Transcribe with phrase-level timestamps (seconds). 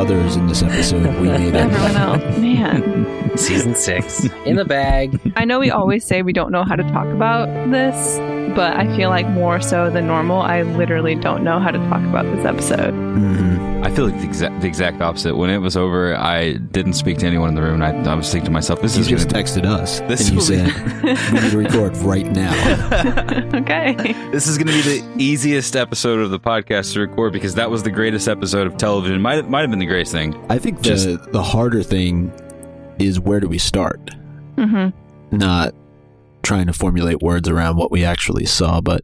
[0.00, 0.12] it.
[0.12, 1.56] Others in this episode, we made it.
[1.56, 2.38] Everyone else.
[2.38, 3.36] Man.
[3.36, 4.24] Season six.
[4.44, 5.20] In the bag.
[5.36, 8.18] I know we always say we don't know how to talk about this,
[8.56, 12.02] but I feel like more so than normal, I literally don't know how to talk
[12.02, 12.89] about this episode.
[13.90, 15.36] I feel like the exact, the exact opposite.
[15.36, 17.82] When it was over, I didn't speak to anyone in the room.
[17.82, 20.20] And I, I was thinking to myself, "This You is just gonna, texted us This
[20.20, 22.52] and you will said we need to record right now.
[23.54, 23.94] okay.
[24.30, 27.68] this is going to be the easiest episode of the podcast to record because that
[27.68, 29.20] was the greatest episode of television.
[29.20, 30.40] Might might have been the greatest thing.
[30.48, 32.32] I think the Just- the harder thing
[33.00, 34.14] is where do we start?
[34.56, 34.90] hmm
[35.32, 35.74] Not
[36.44, 39.00] trying to formulate words around what we actually saw, but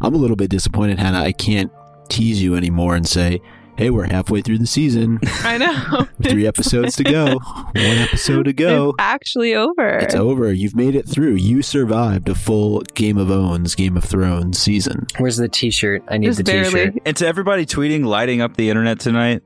[0.00, 1.20] I'm a little bit disappointed, Hannah.
[1.20, 1.70] I can't
[2.08, 3.42] tease you anymore and say,
[3.80, 5.18] "Hey, we're halfway through the season.
[5.42, 6.06] I know.
[6.22, 7.38] Three episodes to go.
[7.38, 9.96] One episode to go." It's actually over.
[9.96, 10.52] It's over.
[10.52, 11.36] You've made it through.
[11.36, 15.06] You survived a full Game of Owns, Game of Thrones season.
[15.16, 16.04] Where's the t-shirt?
[16.08, 16.94] I need Just the t-shirt.
[17.06, 19.42] And to everybody tweeting, lighting up the internet tonight,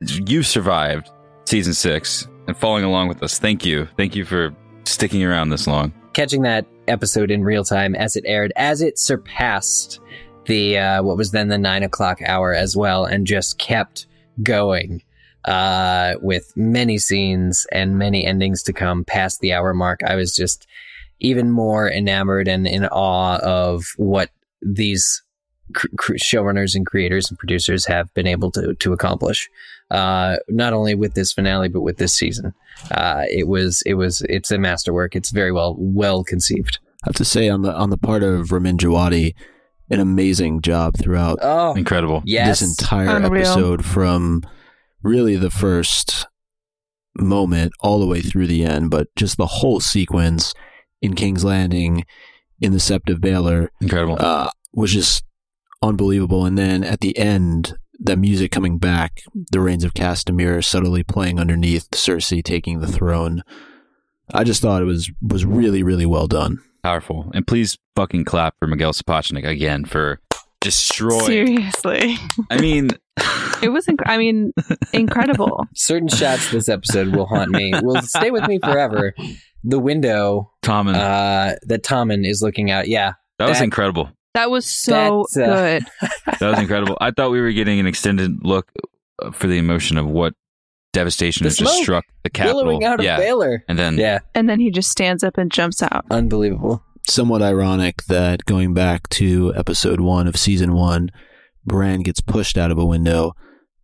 [0.00, 1.10] you survived
[1.46, 3.38] season six and following along with us.
[3.38, 3.88] Thank you.
[3.96, 4.54] Thank you for
[4.84, 5.94] sticking around this long.
[6.12, 10.00] Catching that episode in real time as it aired, as it surpassed
[10.46, 14.06] the uh, what was then the nine o'clock hour as well, and just kept
[14.42, 15.02] going
[15.44, 20.00] uh, with many scenes and many endings to come past the hour mark.
[20.04, 20.66] I was just
[21.20, 24.30] even more enamored and in awe of what
[24.60, 25.22] these
[25.74, 29.48] cr- showrunners and creators and producers have been able to to accomplish.
[29.90, 32.52] Uh, not only with this finale, but with this season.
[32.90, 35.14] Uh, it was it was it's a masterwork.
[35.14, 36.78] It's very well well conceived.
[37.04, 39.34] I have to say, on the on the part of Ramin Djawadi,
[39.90, 42.22] an amazing job throughout Oh Incredible.
[42.24, 43.42] yes, this entire Unreal.
[43.42, 44.42] episode from
[45.02, 46.26] really the first
[47.18, 50.52] moment all the way through the end, but just the whole sequence
[51.00, 52.04] in King's Landing,
[52.60, 54.16] in the Sept of Baelor, Incredible.
[54.18, 55.24] uh, was just
[55.82, 56.44] unbelievable.
[56.46, 59.22] And then at the end, the music coming back,
[59.52, 63.42] the Rains of Castamere subtly playing underneath Cersei taking the throne.
[64.34, 66.58] I just thought it was was really really well done.
[66.86, 67.28] Powerful.
[67.34, 70.20] And please fucking clap for Miguel Sapochnik again for
[70.60, 71.26] destroying.
[71.26, 72.16] Seriously.
[72.48, 72.90] I mean,
[73.60, 74.52] It was, inc- I mean,
[74.92, 75.66] incredible.
[75.74, 77.72] certain shots this episode will haunt me.
[77.82, 79.14] Will stay with me forever.
[79.64, 82.86] The window Tommen, uh, that Tommen is looking out.
[82.86, 84.08] Yeah, that was incredible.
[84.34, 85.86] That was so uh, good.
[86.38, 86.96] That was incredible.
[87.00, 88.70] I thought we were getting an extended look
[89.20, 90.34] uh, for the emotion of what
[90.96, 92.62] devastation The has just struck the capital.
[92.62, 93.20] billowing out of yeah.
[93.20, 93.58] Baelor.
[93.68, 96.04] And then Yeah, And then he just stands up and jumps out.
[96.10, 96.82] unbelievable.
[97.08, 101.10] Somewhat ironic that going back to episode one of season one,
[101.64, 103.32] Bran gets pushed out of a window,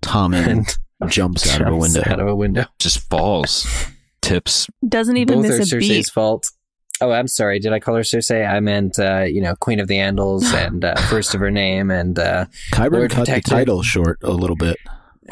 [0.02, 0.46] Tommen
[1.00, 2.02] And jumps out of a window.
[2.06, 2.64] Out of a window.
[2.78, 3.66] just falls,
[4.22, 4.66] tips.
[4.88, 6.06] Doesn't even Both are miss a Cersei's beat.
[6.06, 6.46] fault.
[7.00, 7.58] Oh, I'm sorry.
[7.58, 8.48] Did I call her Cersei?
[8.48, 11.90] I meant, uh, you know, Queen of the Andals and uh, first of her name.
[11.90, 13.50] And, uh, Qyburn cut Protector.
[13.50, 14.76] the title short a little bit.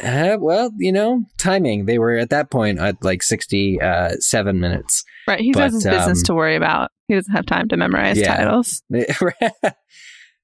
[0.01, 1.85] Uh, well, you know, timing.
[1.85, 5.03] They were at that point at like 67 minutes.
[5.27, 5.39] Right.
[5.41, 6.91] He But, has his business um, to worry about.
[7.07, 8.37] He doesn't have time to memorize Yeah.
[8.37, 8.81] titles.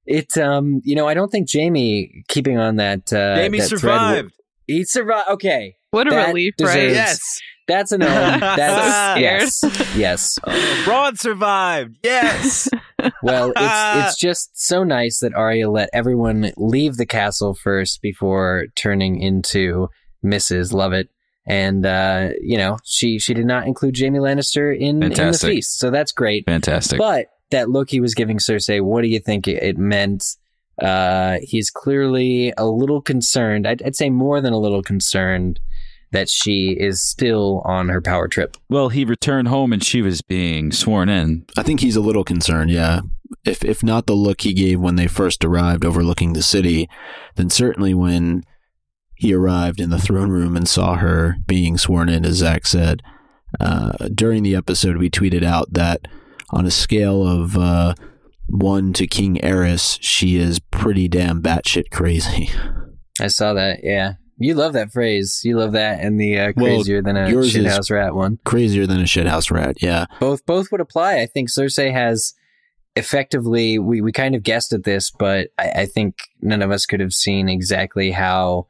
[0.05, 3.79] it, um, you know, I don't think Jaime, keeping on that, uh, Jaime that thread-
[3.79, 4.33] survived.
[4.65, 5.29] he survived.
[5.29, 5.75] Okay.
[5.91, 6.89] What a That relief, deserves- right?
[6.91, 7.39] Yes.
[7.67, 8.07] That's an no.
[8.39, 9.95] That's So yes.
[9.97, 10.39] Yes.
[10.85, 11.97] Bronn survived.
[12.03, 12.69] Yes.
[13.23, 18.67] Well, it's it's just so nice that Arya let everyone leave the castle first before
[18.75, 19.89] turning into
[20.23, 20.73] Mrs.
[20.73, 21.09] Lovett.
[21.45, 25.79] And uh, you know, she she did not include Jaime Lannister in, in the feast.
[25.79, 26.45] So that's great.
[26.45, 26.97] Fantastic.
[26.97, 30.25] But that look he was giving Cersei, what do you think it, it meant?
[30.81, 33.65] Uh, he's clearly a little concerned.
[33.65, 35.59] I'd, I'd say more than a little concerned
[36.11, 38.55] that she is still on her power trip.
[38.69, 41.45] well, he returned home and she was being sworn in.
[41.57, 43.01] I think he's a little concerned, yeah.
[43.45, 46.89] If if not the look he gave when they first arrived overlooking the city,
[47.35, 48.43] then certainly when
[49.15, 53.01] he arrived in the throne room and saw her being sworn in, as Zach said.
[53.59, 56.07] Uh, during the episode, we tweeted out that
[56.51, 57.95] on a scale of uh,
[58.47, 62.49] one to King Aerys, she is pretty damn batshit crazy.
[63.19, 63.79] I saw that.
[63.83, 65.41] Yeah, you love that phrase.
[65.43, 68.39] You love that, and the uh, Well, crazier than a shithouse rat one.
[68.45, 70.05] Crazier than a shithouse rat, yeah.
[70.19, 71.19] Both both would apply.
[71.19, 72.33] I think Cersei has
[72.95, 73.79] effectively.
[73.79, 76.99] We we kind of guessed at this, but I, I think none of us could
[76.99, 78.67] have seen exactly how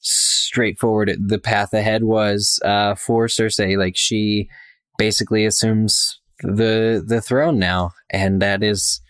[0.00, 3.78] straightforward the path ahead was uh, for Cersei.
[3.78, 4.48] Like she
[4.98, 9.00] basically assumes the the throne now, and that is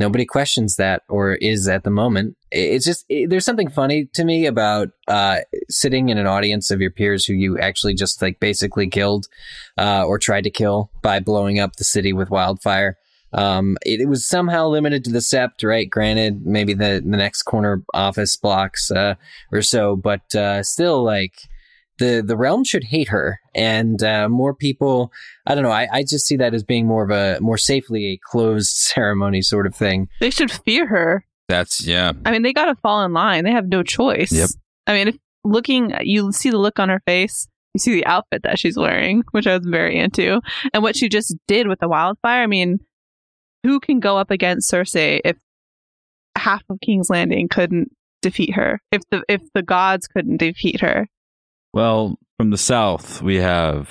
[0.00, 2.36] nobody questions that or is at the moment.
[2.50, 6.80] It's just it, there's something funny to me about uh, sitting in an audience of
[6.80, 9.28] your peers who you actually just like basically killed
[9.78, 12.96] uh, or tried to kill by blowing up the city with wildfire.
[13.32, 15.88] Um, it, it was somehow limited to the Sept, right?
[15.88, 19.14] Granted, maybe the the next corner office blocks uh,
[19.52, 21.34] or so, but uh, still, like
[22.00, 25.12] the the realm should hate her, and uh, more people.
[25.46, 25.70] I don't know.
[25.70, 29.42] I, I just see that as being more of a more safely a closed ceremony
[29.42, 30.08] sort of thing.
[30.20, 31.24] They should fear her.
[31.48, 32.12] That's yeah.
[32.24, 33.44] I mean, they got to fall in line.
[33.44, 34.32] They have no choice.
[34.32, 34.48] Yep.
[34.88, 37.46] I mean, if looking, you see the look on her face.
[37.74, 40.40] You see the outfit that she's wearing, which I was very into,
[40.74, 42.42] and what she just did with the wildfire.
[42.42, 42.80] I mean,
[43.62, 45.36] who can go up against Cersei if
[46.36, 47.92] half of King's Landing couldn't
[48.22, 48.80] defeat her?
[48.90, 51.06] If the if the gods couldn't defeat her?
[51.72, 53.88] Well, from the south we have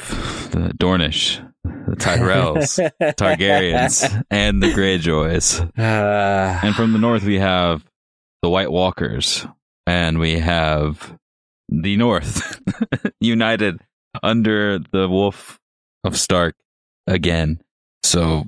[0.51, 2.79] the Dornish, the Tyrells,
[3.15, 5.61] Targaryens, and the Greyjoys.
[5.77, 7.85] Uh, And from the north we have
[8.41, 9.45] the White Walkers,
[9.87, 11.17] and we have
[11.69, 12.59] the North
[13.19, 13.79] united
[14.23, 15.59] under the Wolf
[16.03, 16.55] of Stark
[17.07, 17.61] again.
[18.03, 18.45] So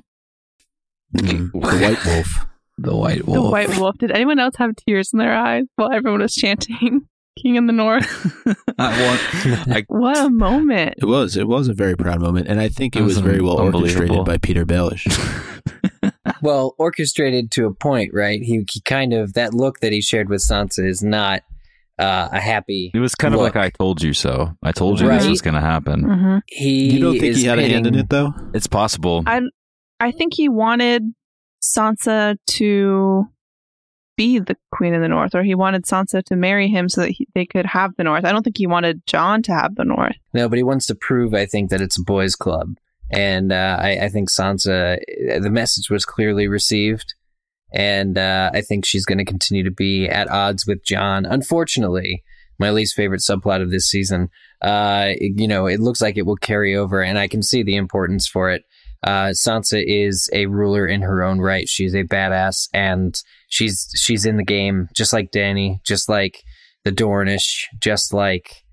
[1.14, 2.46] Mm, the White Wolf.
[2.78, 3.36] the White Wolf.
[3.44, 3.98] The White Wolf.
[3.98, 7.06] Did anyone else have tears in their eyes while everyone was chanting
[7.40, 8.06] "King in the North"?
[8.78, 9.68] I want.
[9.76, 10.94] I, What a moment!
[10.98, 11.36] It was.
[11.36, 13.58] It was a very proud moment, and I think it It was, was very well
[13.60, 15.06] orchestrated by Petyr Baelish.
[16.42, 18.40] well, orchestrated to a point, right?
[18.42, 21.42] He, he kind of that look that he shared with Sansa is not
[21.98, 22.90] uh, a happy.
[22.94, 24.56] it was kind of like I told you so.
[24.62, 26.02] I told you this was going to happen.
[26.02, 28.32] hmm He you don't think he had a hand in it, though?
[28.54, 29.22] It's possible.
[29.26, 29.40] I
[30.00, 31.02] I think he wanted
[31.62, 33.24] Sansa to
[34.22, 37.10] be the Queen of the North, or he wanted Sansa to marry him so that
[37.10, 38.24] he, they could have the North.
[38.24, 40.16] I don't think he wanted Jon to have the North.
[40.32, 42.76] No, but he wants to prove, I think, that it's a boys' club,
[43.10, 44.98] and uh, I, I think Sansa,
[45.40, 47.14] the message was clearly received,
[47.72, 51.24] and uh, I think she's going to continue to be at odds with Jon.
[51.24, 52.22] Unfortunately,
[52.58, 54.28] my least favorite subplot of this season.
[54.62, 57.76] Uh, you know, it looks like it will carry over, and I can see the
[57.76, 58.62] importance for it.
[59.02, 61.68] Uh, Sansa is a ruler in her own right.
[61.68, 63.20] She's a badass, and
[63.52, 66.42] she's she's in the game, just like Dany, just like
[66.84, 68.64] the Dornish, just like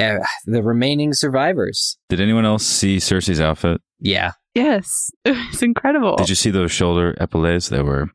[0.00, 1.98] uh, the remaining survivors.
[2.08, 3.80] Did anyone else see Cersei's outfit?
[4.00, 6.16] Yeah, Yes, it's incredible.
[6.16, 7.68] Did you see those shoulder epaulettes?
[7.68, 8.10] They were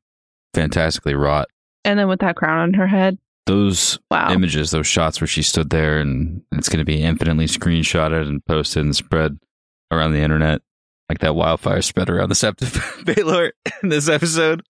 [0.54, 1.48] fantastically wrought.
[1.86, 4.32] and then with that crown on her head, Those wow.
[4.32, 8.46] images, those shots where she stood there, and it's going to be infinitely screenshotted and
[8.46, 9.40] posted and spread
[9.90, 10.62] around the internet,
[11.08, 12.74] like that wildfire spread around the Sept of
[13.06, 14.64] Baelor in this episode.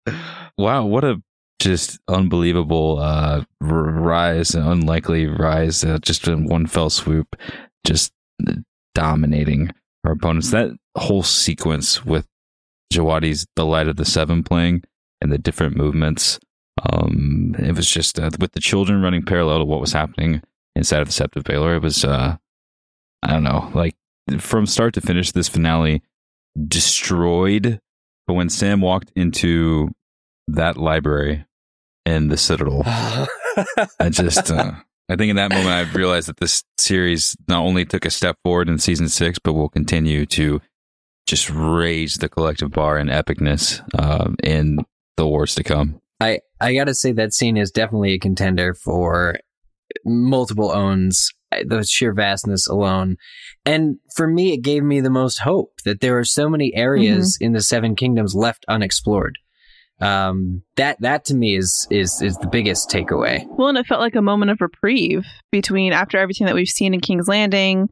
[0.57, 1.21] Wow, what a
[1.59, 7.35] just unbelievable uh, rise, an unlikely rise, uh, just in one fell swoop,
[7.85, 8.11] just
[8.93, 9.71] dominating
[10.03, 10.51] her opponents.
[10.51, 12.27] That whole sequence with
[12.91, 14.83] Djawadi's The Light of the Seven playing
[15.21, 16.39] and the different movements
[16.81, 20.41] um, it was just uh, with the children running parallel to what was happening
[20.75, 21.77] inside of the Sept of Baelor.
[21.77, 22.37] It was, uh,
[23.21, 23.95] I don't know, like
[24.39, 26.01] from start to finish, this finale
[26.67, 27.79] destroyed.
[28.25, 29.89] But when Sam walked into
[30.47, 31.45] that library
[32.05, 34.73] in the Citadel, I just, uh,
[35.09, 38.37] I think in that moment I realized that this series not only took a step
[38.43, 40.61] forward in season six, but will continue to
[41.27, 44.79] just raise the collective bar in epicness um, in
[45.17, 46.01] the wars to come.
[46.19, 49.39] I I gotta say that scene is definitely a contender for
[50.05, 51.31] multiple owns.
[51.51, 53.17] The sheer vastness alone,
[53.63, 57.37] and for me, it gave me the most hope that there are so many areas
[57.39, 59.37] in the Seven Kingdoms left unexplored.
[59.99, 63.45] Um, that that to me is is is the biggest takeaway.
[63.57, 66.93] Well, and it felt like a moment of reprieve between after everything that we've seen
[66.93, 67.89] in King's Landing,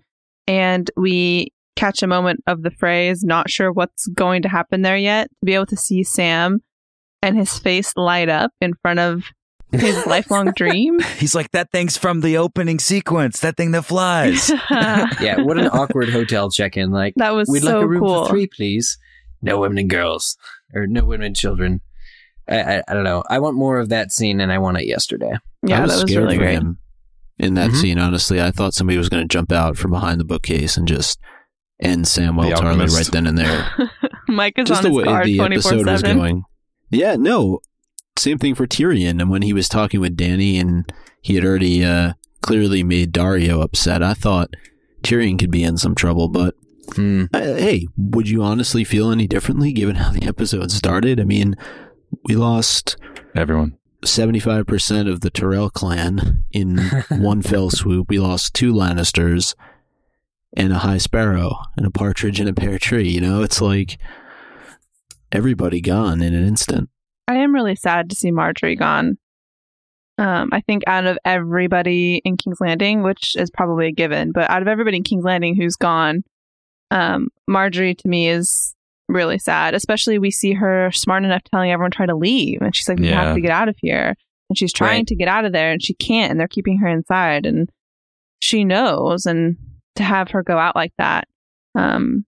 [0.47, 4.97] and we catch a moment of the phrase, not sure what's going to happen there
[4.97, 6.59] yet, to be able to see Sam
[7.21, 9.23] and his face light up in front of
[9.71, 10.99] his lifelong dream.
[11.17, 14.51] He's like, that thing's from the opening sequence, that thing that flies.
[15.21, 16.91] Yeah, what an awkward hotel check-in.
[16.91, 18.25] Like, that was we'd so like a room cool.
[18.25, 18.97] for three, please.
[19.41, 20.37] No women and girls,
[20.73, 21.81] or no women and children.
[22.49, 23.23] I, I, I don't know.
[23.29, 25.31] I want more of that scene, and I want it yesterday.
[25.65, 26.53] Yeah, I was that was scared really for great.
[26.55, 26.77] him
[27.37, 27.75] in that Mhm.
[27.81, 27.99] scene.
[27.99, 31.19] Honestly, I thought somebody was going to jump out from behind the bookcase and just
[31.81, 32.97] end Samwell The Tarly Alchemist.
[32.97, 33.71] right then and there.
[34.27, 36.17] Mike is just on the his way guard the twenty four episode was seven.
[36.17, 36.43] going.
[36.89, 37.59] Yeah, no,
[38.17, 39.21] same thing for Tyrion.
[39.21, 43.61] And when he was talking with Dany, and he had already uh, clearly made Daario
[43.63, 44.55] upset, I thought
[45.03, 46.27] Tyrion could be in some trouble.
[46.27, 46.55] But
[46.95, 47.25] Hmm.
[47.33, 51.19] uh, hey, would you honestly feel any differently given how the episode started?
[51.21, 51.55] I mean,
[52.23, 52.97] we lost
[53.35, 53.77] Everyone.
[54.03, 56.77] 75% of the Tyrell clan in
[57.09, 58.09] one fell swoop.
[58.09, 59.55] We lost two Lannisters
[60.57, 63.07] and a High Sparrow and a Partridge in a Pear Tree.
[63.07, 63.99] You know, it's like
[65.31, 66.89] everybody gone in an instant.
[67.27, 69.17] I am really sad to see Margaery gone.
[70.17, 74.49] Um, I think out of everybody in King's Landing, which is probably a given, but
[74.49, 76.23] out of everybody in King's Landing who's gone,
[76.89, 78.75] um, Margaery to me is
[79.13, 79.73] really sad.
[79.73, 83.09] Especially we see her smart enough telling everyone try to leave, and she's like, "We
[83.09, 83.23] Yeah.
[83.25, 84.15] have to get out of here."
[84.49, 85.07] And she's trying Right.
[85.07, 87.69] to get out of there, and she can't, and they're keeping her inside, and
[88.39, 89.25] she knows.
[89.25, 89.57] And
[89.95, 91.27] to have her go out like that,
[91.75, 92.25] um,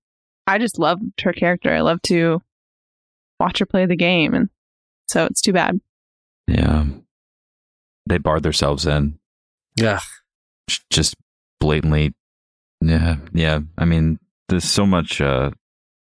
[0.47, 1.73] I just loved her character.
[1.73, 2.41] I love to
[3.39, 4.49] watch her play the game, and
[5.09, 5.79] so it's too bad.
[6.47, 6.85] Yeah.
[8.05, 9.17] They barred themselves in.
[9.75, 9.99] Yeah,
[10.89, 11.15] Just
[11.59, 12.13] blatantly.
[12.81, 13.17] Yeah.
[13.33, 13.59] Yeah.
[13.77, 15.51] I mean, there's so much, uh,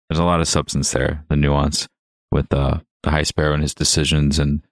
[0.08, 1.88] there's a lot of substance there, the nuance
[2.30, 4.38] with uh, the High Sparrow and his decisions.
[4.38, 4.62] And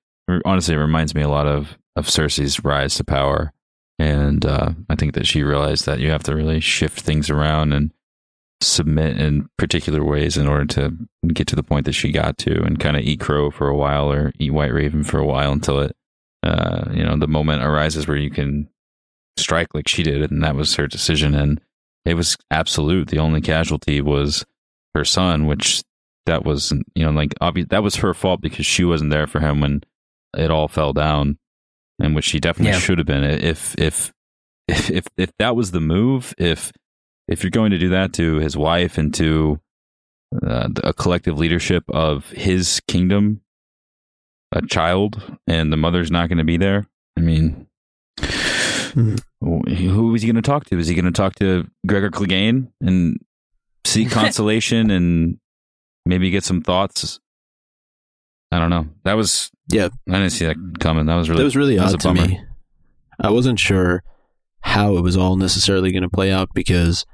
[0.44, 3.52] honestly, it reminds me a lot of, of Cersei's rise to power.
[3.98, 7.72] And uh, I think that she realized that you have to really shift things around
[7.72, 7.92] and
[8.62, 10.96] submit in particular ways in order to
[11.28, 13.76] get to the point that she got to and kind of eat crow for a
[13.76, 15.96] while or eat white raven for a while until it
[16.44, 18.68] uh, you know the moment arises where you can
[19.36, 21.60] strike like she did and that was her decision and
[22.04, 24.44] it was absolute the only casualty was
[24.94, 25.82] her son which
[26.26, 29.40] that was you know like obvious that was her fault because she wasn't there for
[29.40, 29.80] him when
[30.36, 31.38] it all fell down
[32.00, 32.78] and which she definitely Yeah.
[32.78, 34.12] should have been if if
[34.68, 36.72] if if if that was the move if
[37.28, 39.60] if you're going to do that to his wife and to
[40.46, 43.42] uh, a collective leadership of his kingdom,
[44.50, 46.86] a child, and the mother's not going to be there,
[47.18, 47.66] I mean,
[48.94, 49.16] Hmm.
[49.40, 50.78] who is he going to talk to?
[50.78, 53.18] Is he going to talk to Gregor Clegane and
[53.84, 55.38] seek consolation and
[56.06, 57.20] maybe get some thoughts?
[58.50, 58.86] I don't know.
[59.04, 59.88] That was Yeah.
[60.08, 61.06] I didn't see that coming.
[61.06, 62.28] That was really that was really that was odd a to bummer.
[62.28, 62.40] me.
[63.20, 64.02] I wasn't sure
[64.60, 67.04] how it was all necessarily going to play out because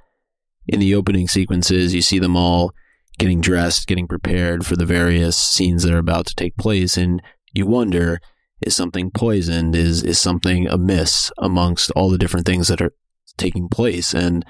[0.66, 2.72] in the opening sequences, you see them all
[3.18, 7.22] getting dressed, getting prepared for the various scenes that are about to take place, and
[7.54, 8.20] you wonder:
[8.60, 9.74] is something poisoned?
[9.74, 12.92] Is is something amiss amongst all the different things that are
[13.36, 14.12] taking place?
[14.12, 14.44] And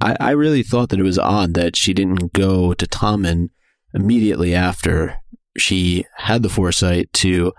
[0.00, 3.50] I, I really thought that it was odd that she didn't go to Tommen
[3.92, 5.20] immediately after
[5.56, 7.52] she had the foresight to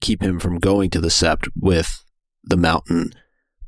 [0.00, 2.04] keep him from going to the sept with
[2.44, 3.12] the mountain,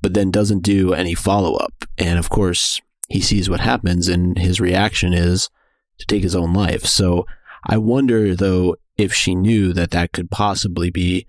[0.00, 1.84] but then doesn't do any follow up.
[1.98, 5.50] And of course, he sees what happens, and his reaction is
[5.98, 6.84] to take his own life.
[6.84, 7.26] So
[7.66, 11.26] I wonder, though, if she knew that that could possibly be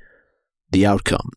[0.72, 1.32] the outcome.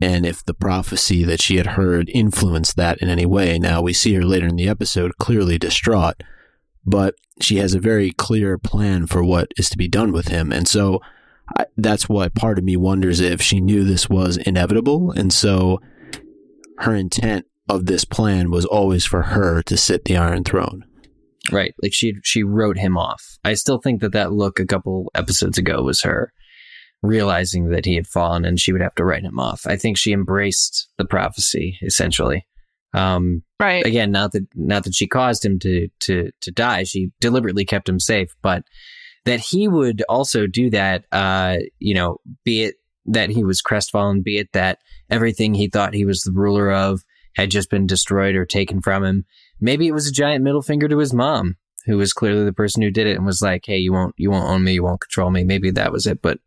[0.00, 3.58] And if the prophecy that she had heard influenced that in any way.
[3.58, 6.22] Now, we see her later in the episode clearly distraught,
[6.86, 10.52] but she has a very clear plan for what is to be done with him.
[10.52, 11.00] And so
[11.56, 15.10] I, that's why part of me wonders if she knew this was inevitable.
[15.12, 15.80] And so
[16.78, 20.84] her intent of this plan was always for her to sit the Iron Throne.
[21.50, 21.74] Right.
[21.82, 23.38] Like she she wrote him off.
[23.44, 26.32] I still think that that look a couple episodes ago was her
[27.02, 29.66] realizing that he had fallen and she would have to write him off.
[29.66, 32.46] I think she embraced the prophecy essentially.
[32.94, 33.84] Um, Right.
[33.84, 36.84] again, not that not that she caused him to to to die.
[36.84, 38.62] She deliberately kept him safe, but
[39.24, 41.04] that he would also do that.
[41.12, 42.76] Uh, you know, be it
[43.06, 44.78] that he was crestfallen, be it that
[45.10, 47.02] everything he thought he was the ruler of
[47.36, 49.24] had just been destroyed or taken from him.
[49.60, 52.82] Maybe it was a giant middle finger to his mom, who was clearly the person
[52.82, 55.00] who did it and was like, "Hey, you won't you won't own me, you won't
[55.00, 56.38] control me." Maybe that was it, but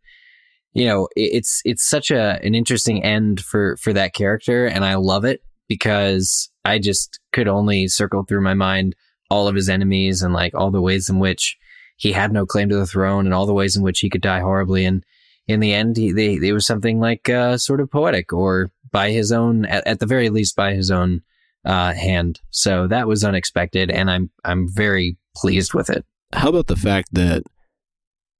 [0.74, 4.94] you know, it's it's such a an interesting end for for that character, and I
[4.94, 8.94] love it because I just could only circle through my mind
[9.30, 11.56] all of his enemies and like all the ways in which
[11.96, 14.20] he had no claim to the throne and all the ways in which he could
[14.20, 14.84] die horribly.
[14.84, 15.04] And
[15.46, 19.10] in the end, he, they, it was something like uh, sort of poetic or by
[19.10, 21.22] his own, at, at the very least, by his own
[21.64, 22.40] uh, hand.
[22.50, 26.04] So that was unexpected, and I'm I'm very pleased with it.
[26.32, 27.42] How about the fact that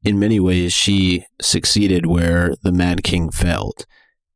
[0.04, 3.87] in many ways she succeeded where the Mad King failed?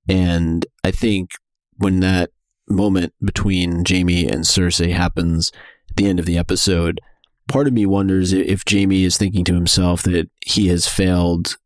[0.08, 1.30] And I think
[1.76, 2.30] when that
[2.68, 5.52] moment between Jaime and Cersei happens
[5.90, 7.00] at the end of the episode,
[7.48, 11.56] part of me wonders if Jaime is thinking to himself that he has failed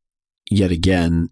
[0.50, 1.28] yet again.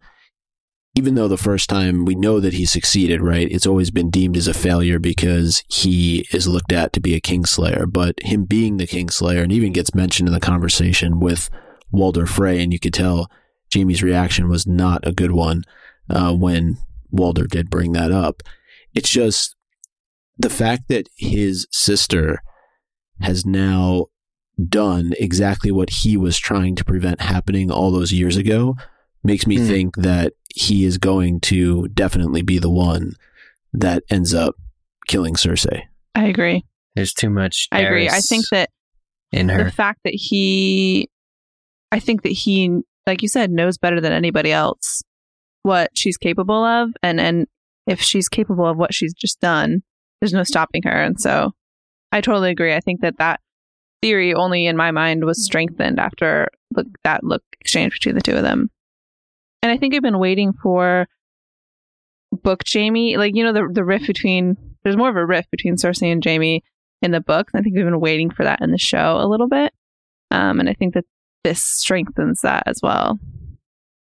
[0.95, 3.47] Even though the first time we know that he succeeded, right?
[3.51, 7.21] It's always been deemed as a failure because he is looked at to be a
[7.21, 7.85] kingslayer.
[7.91, 11.51] But him being the kingslayer, and even gets mentioned in the conversation with
[11.91, 13.31] Walder Frey, and you could tell
[13.73, 15.63] Jaime's reaction was not a good one
[16.11, 16.79] uh, when
[17.11, 18.43] Walder did bring that up.
[18.95, 19.55] It's just
[20.39, 22.43] the fact that his sister
[23.21, 24.07] has now
[24.69, 28.75] done exactly what he was trying to prevent happening all those years ago
[29.23, 29.67] makes me Hmm.
[29.67, 33.15] think that he is going to definitely be the one
[33.73, 34.55] that ends up
[35.07, 35.83] killing Cersei.
[36.15, 36.65] I agree.
[36.95, 37.69] There's too much.
[37.71, 38.09] I agree.
[38.09, 38.71] I think that
[39.31, 39.59] in her.
[39.59, 39.71] the her.
[39.71, 41.09] fact that he
[41.93, 45.03] i think that he like you said knows better than anybody else
[45.63, 47.47] what she's capable of and and
[47.87, 49.83] if she's capable of what she's just done
[50.21, 51.53] there's no stopping her and so
[52.13, 53.41] i totally agree i think that that
[54.03, 58.35] theory only in my mind was strengthened after look, that look exchange between the two
[58.35, 58.71] of them.
[59.63, 61.09] And I think I've been waiting for
[62.31, 65.77] book Jaime, like you know the the rift between there's more of a riff between
[65.77, 66.63] Cersei and Jaime
[67.03, 67.53] in the books.
[67.55, 69.73] I think we've been waiting for that in the show a little bit,
[70.31, 71.05] um, and I think that
[71.45, 73.19] this strengthens that as well.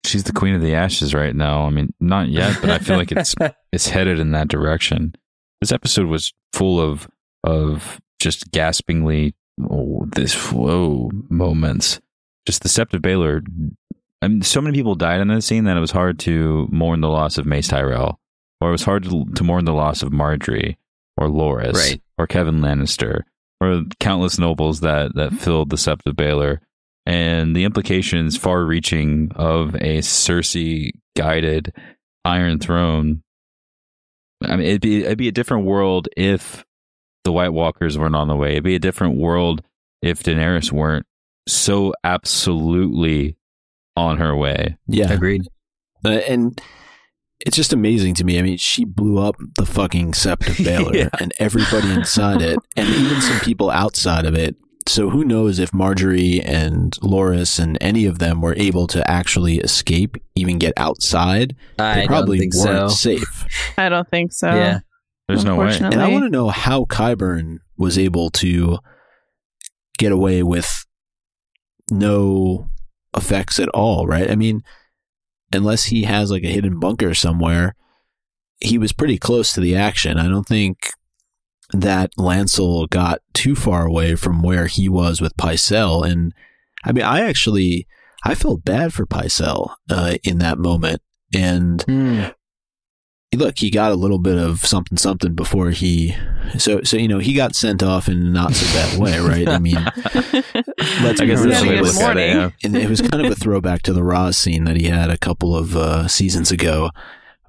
[0.04, 1.62] She's the queen of the ashes right now.
[1.66, 3.34] I mean, not yet, but I feel like it's
[3.72, 5.14] it's headed in that direction.
[5.60, 7.08] This episode was full of
[7.44, 9.34] of just gaspingly
[9.70, 12.00] oh, this whoa moments.
[12.46, 13.42] Just the Sept of Baelor.
[14.22, 17.00] I mean, so many people died in that scene that it was hard to mourn
[17.02, 18.18] the loss of Mace Tyrell,
[18.60, 20.76] or it was hard to, to mourn the loss of Margaery
[21.16, 22.02] or Loras Right.
[22.18, 23.22] or Kevan Lannister
[23.60, 26.58] or countless nobles that that filled the Sept of Baelor
[27.10, 31.72] and the implications far reaching of a Cersei guided
[32.24, 33.22] Iron Throne.
[34.44, 36.64] I mean, it'd be it'd be a different world if
[37.24, 38.52] the White Walkers weren't on the way.
[38.52, 39.62] It'd be a different world
[40.02, 41.04] if Daenerys weren't
[41.48, 43.36] so absolutely
[43.96, 44.76] on her way.
[44.86, 45.12] Yeah.
[45.12, 45.42] Agreed.
[46.04, 46.58] Uh, and
[47.44, 48.38] it's just amazing to me.
[48.38, 51.08] I mean, she blew up the fucking Sept of Baelor Yeah.
[51.20, 54.56] and everybody inside it, and even some people outside of it.
[54.90, 59.58] So who knows if Margaery and Loras and any of them were able to actually
[59.58, 61.54] escape, even get outside?
[61.78, 62.96] I They don't probably think weren't so.
[63.16, 63.46] safe.
[63.78, 64.52] I don't think so.
[64.52, 64.80] Yeah.
[65.28, 65.78] There's no way.
[65.78, 68.80] And I want to know how Qyburn was able to
[69.96, 70.84] get away with
[71.88, 72.68] no
[73.16, 74.28] effects at all, right?
[74.28, 74.60] I mean,
[75.52, 77.76] unless he has like a hidden bunker somewhere,
[78.58, 80.18] he was pretty close to the action.
[80.18, 80.90] I don't think
[81.72, 86.08] that Lancel got too far away from where he was with Pycelle.
[86.08, 86.32] And
[86.84, 87.86] I mean, I actually
[88.24, 91.00] I felt bad for Pycelle uh, in that moment.
[91.34, 92.24] And Hmm.
[93.34, 96.16] look, he got a little bit of something something before he
[96.58, 99.48] so so you know he got sent off in a not so bad way, right?
[99.48, 99.76] I mean,
[100.14, 101.50] let's I be guess real.
[101.50, 102.34] that's way It was, look at it.
[102.36, 102.50] Yeah.
[102.64, 105.18] and it was kind of a throwback to the Ros scene that he had a
[105.18, 106.90] couple of uh, seasons ago.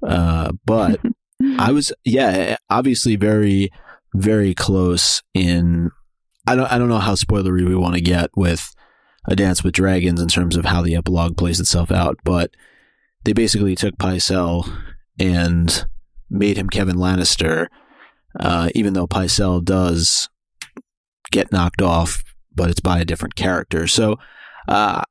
[0.06, 1.00] Uh, but
[1.58, 3.70] I was yeah, obviously very
[4.14, 5.90] very close in
[6.46, 8.74] I don't I don't know how spoilery we want to get with
[9.28, 12.50] a dance with dragons in terms of how the epilogue plays itself out, but
[13.24, 14.68] they basically took Pycelle
[15.18, 15.86] and
[16.28, 17.68] made him Kevan Lannister,
[18.40, 20.28] uh, even though Pycelle does
[21.30, 23.86] get knocked off, but it's by a different character.
[23.86, 24.16] So
[24.66, 25.02] uh,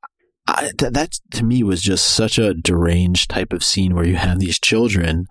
[0.46, 4.16] I, th- that to me was just such a deranged type of scene where you
[4.16, 5.26] have these children.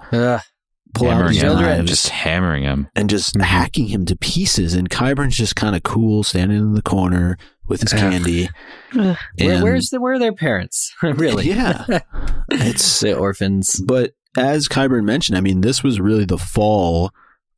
[0.94, 2.88] Pull out hammering these him, knives just hammering him.
[2.96, 3.42] and just Mhm.
[3.44, 4.74] hacking him to pieces.
[4.74, 8.50] And Qyburn's just kind of cool, standing in the corner with his candy.
[8.98, 9.16] Ugh.
[9.40, 10.94] Where, where's the, where are their parents?
[11.04, 11.48] really?
[11.48, 11.86] Yeah.
[12.52, 13.80] It's the orphans.
[13.86, 17.12] but as Qyburn mentioned, I mean, this was really the fall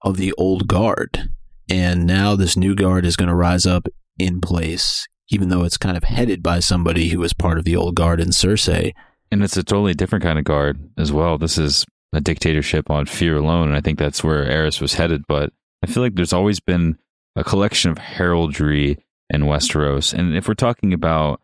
[0.03, 1.29] of the old guard,
[1.69, 3.87] and now this new guard is going to rise up
[4.19, 7.75] in place, even though it's kind of headed by somebody who was part of the
[7.75, 8.91] old guard in Cersei.
[9.31, 11.37] And it's a totally different kind of guard as well.
[11.39, 15.25] This is a dictatorship on fear alone, and I think that's where Aerys was headed.
[15.27, 15.51] But
[15.83, 16.97] I feel like there's always been
[17.35, 18.97] a collection of heraldry
[19.29, 21.41] in Westeros, and if we're talking about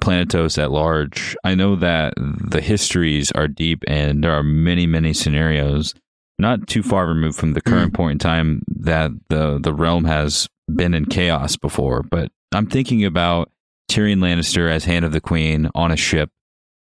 [0.00, 5.12] Planetos at large, I know that the histories are deep, and there are many, many
[5.12, 5.94] scenarios
[6.38, 7.70] not too far removed from the hmm.
[7.70, 12.02] current point in time that the the realm has been in chaos before.
[12.02, 13.50] But I'm thinking about
[13.90, 16.30] Tyrion Lannister as Hand of the Queen on a ship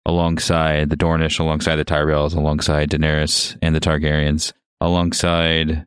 [0.07, 5.87] alongside the Dornish, alongside the Tyrells, alongside Daenerys and the Targaryens, alongside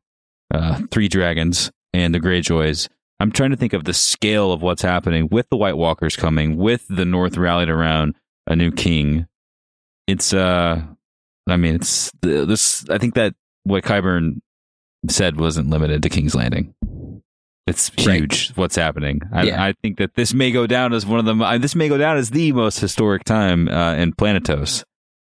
[0.54, 2.90] uh, three dragons and the Greyjoys.
[3.20, 6.58] I'm trying to think of the scale of what's happening with the White Walkers coming,
[6.58, 8.16] with the North rallied around
[8.48, 9.28] a new king.
[10.08, 10.82] It's uh,
[11.48, 12.88] I mean, it's this.
[12.90, 14.42] I think that what Qyburn
[15.10, 16.74] said wasn't limited to King's Landing.
[17.66, 18.20] It's Right.
[18.20, 18.52] huge.
[18.56, 19.22] What's happening?
[19.32, 19.64] I, Yeah.
[19.64, 21.44] I think that this may go down as one of the.
[21.44, 24.84] uh, This may go down as the most historic time uh, in Planetos.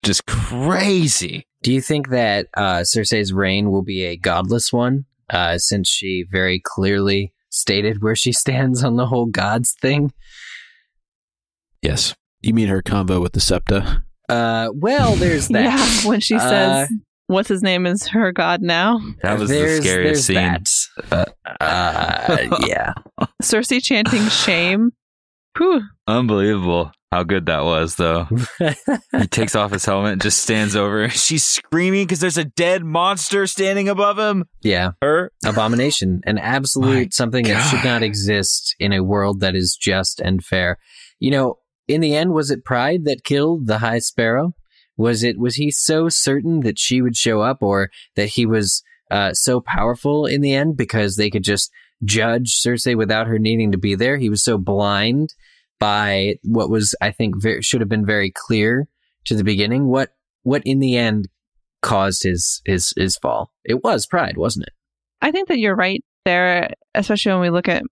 [0.03, 1.47] Just crazy.
[1.63, 6.25] Do you think that uh, Cersei's reign will be a godless one, uh, since she
[6.29, 10.13] very clearly stated where she stands on the whole gods thing?
[11.83, 12.15] Yes.
[12.43, 14.03] You mean her combo with the Septa?
[14.29, 15.63] Uh, well, there's that.
[16.05, 16.89] Yeah, when she Uh, says,
[17.29, 20.35] "What's his name is her god now?" That was There's- the scariest scene.
[20.37, 20.69] that.
[21.11, 21.27] Uh,
[22.67, 22.93] yeah.
[23.43, 24.93] Cersei chanting shame.
[25.57, 25.83] Whew.
[26.07, 28.29] Unbelievable how good that was, though.
[29.13, 31.09] he takes off his helmet and just stands over.
[31.09, 34.45] She's screaming because there's a dead monster standing above him.
[34.63, 34.93] yeah.
[35.01, 35.33] Her.
[35.45, 36.21] Abomination.
[36.27, 40.79] An absolute something that should not exist in a world that is just and fair.
[41.19, 44.55] You know, in the end, was it pride that killed the High Sparrow?
[44.99, 48.83] Was it, was he so certain that she would show up or that he was
[49.11, 51.71] uh, so powerful in the end because they could just
[52.05, 54.17] judge Cersei without her needing to be there.
[54.17, 55.35] He was so blind
[55.79, 58.89] by what was, I think, very, should have been very clear
[59.27, 59.89] to the beginning.
[59.89, 60.11] What
[60.43, 61.29] what in the end
[61.83, 63.53] caused his his his fall?
[63.65, 64.73] It was pride, wasn't it?
[65.21, 67.83] I think that you're right there, especially when we look at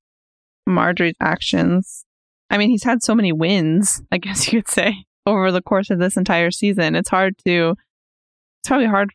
[0.69, 2.05] Margaery's actions.
[2.51, 4.95] I mean, he's had so many wins, I guess you could say,
[5.27, 6.95] over the course of this entire season.
[6.95, 7.71] It's hard to,
[8.61, 9.11] it's probably hard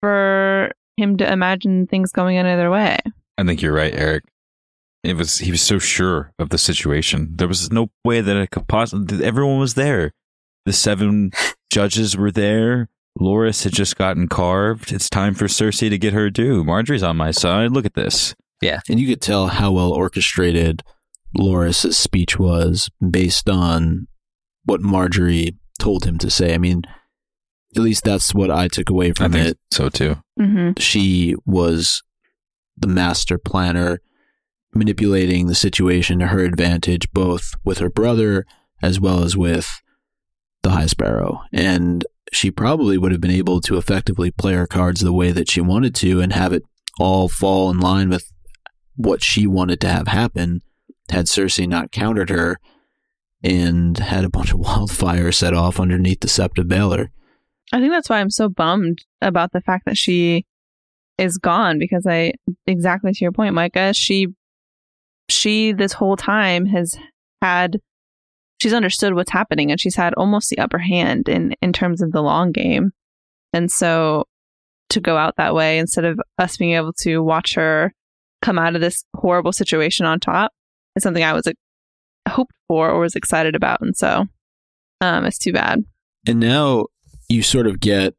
[0.00, 2.98] for him to imagine things going another way.
[3.36, 4.24] I think you're right, Eric.
[5.04, 7.28] It was he was so sure of the situation.
[7.36, 9.24] There was no way that it could possibly.
[9.24, 10.12] Everyone was there.
[10.66, 11.30] The seven
[11.72, 12.88] judges were there.
[13.18, 14.92] Loras had just gotten carved.
[14.92, 16.64] It's time for Cersei to get her due.
[16.64, 17.72] Margaery's on my side.
[17.72, 18.34] Look at this.
[18.60, 20.82] Yeah, and you could tell how well orchestrated
[21.36, 24.08] Loras's speech was based on
[24.64, 26.54] what Margaery told him to say.
[26.54, 26.82] I mean,
[27.76, 29.58] at least that's what I took away I from think it.
[29.70, 30.16] so too.
[30.38, 30.80] Mm-hmm.
[30.80, 32.02] She was
[32.76, 34.00] the master planner,
[34.74, 38.46] manipulating the situation to her advantage, both with her brother
[38.80, 39.82] as well as with
[40.62, 41.42] the High Sparrow.
[41.52, 45.50] And she probably would have been able to effectively play her cards the way that
[45.50, 46.62] she wanted to and have it
[46.98, 48.30] all fall in line with
[48.96, 50.60] what she wanted to have happen
[51.10, 52.58] had Cersei not countered her
[53.42, 57.08] and had a bunch of wildfire set off underneath the Sept of Baelor.
[57.72, 60.46] I think that's why I'm so bummed about the fact that she
[61.18, 62.32] is gone because I
[62.66, 64.28] exactly to your point, Micah, she
[65.28, 66.94] she this whole time has
[67.42, 67.78] had
[68.60, 72.12] she's understood what's happening and she's had almost the upper hand in in terms of
[72.12, 72.92] the long game.
[73.52, 74.24] And so
[74.90, 77.92] to go out that way instead of us being able to watch her
[78.40, 80.52] come out of this horrible situation on top
[80.96, 81.56] is something I was like,
[82.28, 83.80] hoped for or was excited about.
[83.80, 84.26] And so
[85.00, 85.80] um it's too bad.
[86.26, 86.86] And now
[87.28, 88.14] you sort of get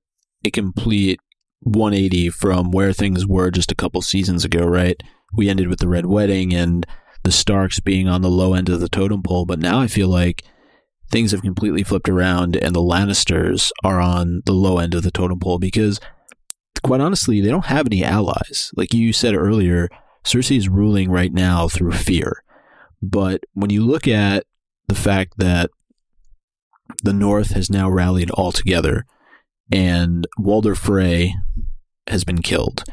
[0.46, 1.20] a complete
[1.62, 5.02] 180 from where things were just a couple seasons ago, right?
[5.34, 6.86] We ended with the Red Wedding and
[7.24, 10.08] the Starks being on the low end of the totem pole, but now I feel
[10.08, 10.44] like
[11.12, 15.12] things have completely flipped around and the Lannisters are on the low end of the
[15.12, 16.00] totem pole because,
[16.84, 18.72] quite honestly, they don't have any allies.
[18.76, 19.90] Like you said earlier,
[20.24, 22.44] Cersei is ruling right now through fear.
[23.02, 24.46] But when you look at
[24.88, 25.72] the fact that
[27.04, 29.06] the North has now rallied all together,
[29.72, 31.34] and Walder Frey
[32.08, 32.84] has been killed,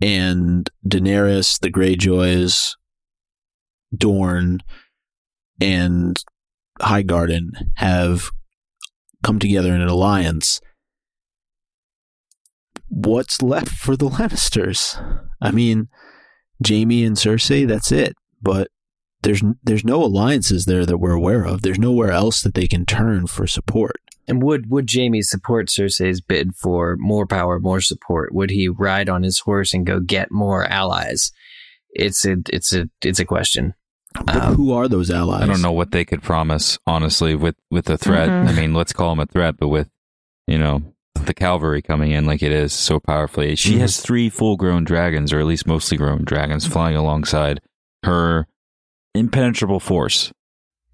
[0.00, 2.72] and Daenerys, the Greyjoys,
[3.96, 4.60] Dorne,
[5.60, 6.22] and
[6.80, 8.30] Highgarden have
[9.22, 10.60] come together in an alliance.
[12.88, 15.02] What's left for the Lannisters?
[15.40, 15.88] I mean,
[16.66, 18.14] Jaime and Cersei, that's it.
[18.40, 18.68] But
[19.26, 21.62] there's there's no alliances there that we're aware of.
[21.62, 23.96] There's nowhere else that they can turn for support.
[24.28, 28.34] And would would Jaime support Cersei's bid for more power, more support?
[28.34, 31.32] Would he ride on his horse and go get more allies?
[31.90, 33.74] It's a it's a it's a question.
[34.24, 35.42] But Um, who are those allies?
[35.42, 38.28] I don't know what they could promise, honestly, with with a threat.
[38.28, 38.48] Mhm.
[38.48, 39.88] I mean, let's call them a threat, but with
[40.46, 40.82] you know
[41.24, 43.78] the cavalry coming in like it is so powerfully, she Mhm.
[43.80, 47.60] has three full grown dragons, or at least mostly grown dragons, flying alongside
[48.04, 48.46] her
[49.16, 50.32] impenetrable force.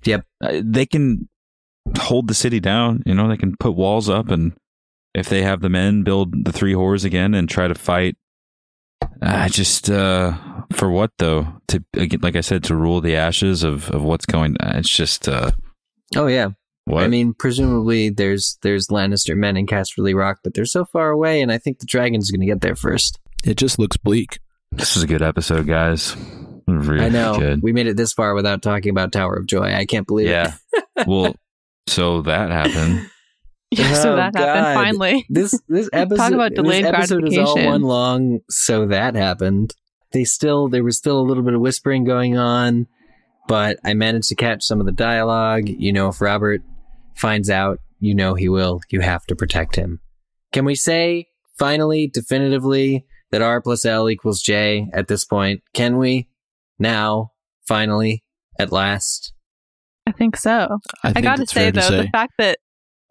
[0.05, 0.25] Yep.
[0.43, 1.29] Uh, they can
[1.99, 3.03] hold the city down.
[3.07, 4.53] You know, they can put walls up, and
[5.15, 8.17] if they have the men build the three whores again and try to fight.
[9.21, 10.37] I just uh
[10.73, 11.47] for what though?
[11.69, 14.57] To again, like I said, to rule the ashes of of what's going.
[14.61, 15.51] It's just uh
[16.17, 16.51] Oh yeah.
[16.85, 21.11] what I mean, presumably there's there's Lannister men in Casterly Rock, but they're so far
[21.11, 23.19] away, and I think the dragon's going to get there first.
[23.45, 24.39] It just looks bleak.
[24.71, 26.17] this is a good episode, guys.
[26.67, 27.63] Really I know good.
[27.63, 29.73] we made it this far without talking about Tower of Joy.
[29.75, 30.55] I can't believe Yeah.
[30.73, 30.85] it.
[31.07, 31.35] well,
[31.89, 33.09] so that happened.
[33.75, 34.43] Yeah, so Oh, that God.
[34.55, 35.27] happened finally.
[35.31, 37.73] This this episode Talk about delayed this episode is all gratification.
[37.73, 38.41] one long.
[38.51, 39.75] So that happened.
[40.13, 42.87] They still there was still a little bit of whispering going on,
[43.49, 45.71] but I managed to catch some of the dialogue.
[45.71, 46.61] You know, if Robert
[47.17, 48.83] finds out, you know he will.
[48.91, 50.01] You have to protect him.
[50.53, 55.63] Can we say finally, definitively, that R plus L equals J at this point?
[55.73, 56.29] Can we
[56.79, 57.31] now,
[57.67, 58.23] finally,
[58.59, 59.33] at last?
[60.07, 60.79] I think so.
[61.05, 62.03] I, I think got to say though, say.
[62.03, 62.59] the fact that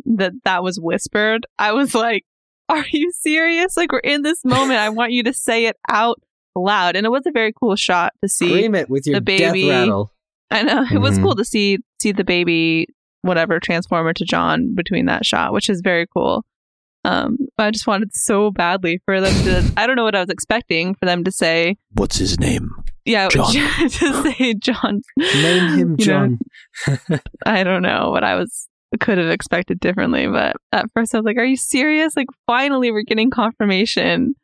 [0.06, 2.24] that that was whispered, I was like,
[2.70, 3.78] "Are you serious?
[3.78, 4.80] Like we're in this moment.
[4.80, 6.18] I want you to say it out
[6.56, 8.50] loud." And it was a very cool shot to see.
[8.50, 10.12] Scream it with your the baby- death rattle.
[10.50, 11.24] I know it was Mhm.
[11.24, 12.88] cool to see see the baby
[13.22, 16.44] whatever transform into Jon between that shot, which is very cool.
[17.04, 19.74] Um, I just wanted so badly for them to.
[19.76, 21.78] I don't know what I was expecting for them to say.
[21.94, 22.72] What's his name?
[23.06, 23.52] Yeah, Jon.
[23.52, 23.90] to
[24.32, 25.02] say Jon.
[25.18, 26.40] Name him You know, Jon.
[27.46, 28.68] I don't know what I was
[29.00, 32.16] could have expected differently, but at first I was like, "Are you serious?
[32.16, 34.36] Like, finally, we're getting confirmation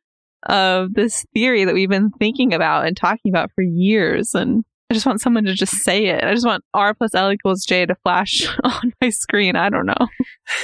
[0.43, 4.33] of this theory that we've been thinking about and talking about for years.
[4.33, 6.23] And I just want someone to just say it.
[6.23, 9.55] I just want R plus L equals J to flash on my screen.
[9.55, 10.07] I don't know.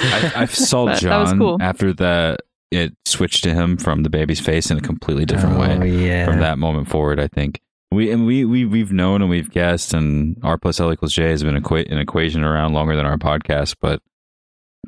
[0.00, 1.58] I, I saw But Jon that was cool.
[1.60, 2.40] after that.
[2.70, 5.78] It switched to him from the baby's face in a completely different way.
[5.80, 6.24] Oh, yeah.
[6.24, 7.20] from that moment forward.
[7.20, 7.60] I think
[7.92, 11.28] we and we we we've known and we've guessed, and R plus L equals J
[11.30, 14.00] has been equa- an equation around longer than our podcast, but.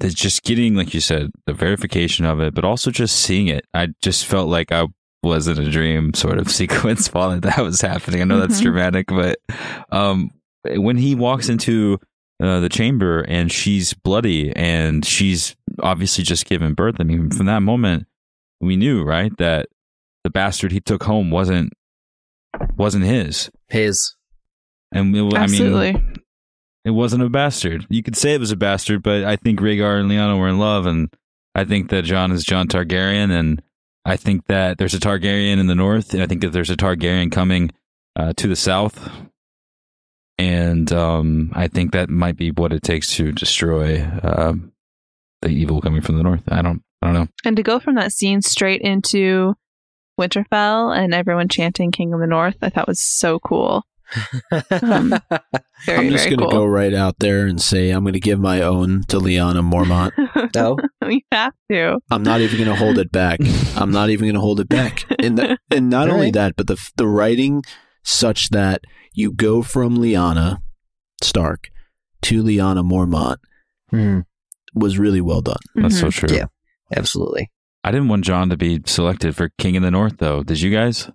[0.02, 3.64] It's just getting, like you said, the verification of it, but also just seeing it.
[3.72, 4.88] I just felt like I
[5.26, 8.20] was in a dream sort of sequence while that was happening.
[8.20, 8.64] I know that's Mhm.
[8.64, 9.38] dramatic, but
[9.90, 10.30] um,
[10.64, 11.98] when he walks into
[12.42, 17.46] uh, the chamber and she's bloody and she's obviously just given birth, I mean, from
[17.46, 18.06] that moment,
[18.60, 19.68] we knew, right, that
[20.24, 21.72] the bastard he took home wasn't
[22.76, 23.50] wasn't his.
[23.68, 24.14] His.
[24.92, 26.20] And it, I mean,
[26.84, 27.86] it wasn't a bastard.
[27.90, 30.58] You could say it was a bastard, but I think Rhaegar and Lyanna were in
[30.58, 31.12] love, and
[31.54, 33.60] I think that Jon is Jon Targaryen, and
[34.06, 36.76] I think that there's a Targaryen in the north, and I think that there's a
[36.76, 37.72] Targaryen coming
[38.14, 39.10] uh, to the south,
[40.38, 44.72] and um, I think that might be what it takes to destroy um
[45.42, 46.42] the evil coming from the north.
[46.48, 47.28] I don't, I don't know.
[47.44, 49.54] And to go from that scene straight into
[50.18, 53.84] Winterfell and everyone chanting King of the North, I thought was so cool.
[54.70, 55.14] Um,
[55.84, 56.50] Very, I'm just going to cool.
[56.50, 60.12] go right out there and say I'm going to give my own to Lyanna Mormont.
[60.56, 60.76] no.
[61.08, 61.98] you have to.
[62.10, 63.38] I'm not even going to hold it back.
[63.76, 65.04] I'm not even going to hold it back.
[65.18, 66.34] And the, and not only Alright.
[66.34, 67.62] that, but the the writing
[68.02, 68.82] such that
[69.14, 70.58] you go from Lyanna
[71.22, 71.68] Stark
[72.22, 73.36] to Lyanna Mormont
[73.90, 74.20] Hmm.
[74.74, 75.56] was really well done.
[75.74, 76.12] That's so Mhm.
[76.12, 76.36] true.
[76.36, 76.46] Yeah.
[76.94, 77.50] Absolutely.
[77.84, 80.42] I didn't want Jon to be selected for King in the North, though.
[80.42, 81.10] Did you guys?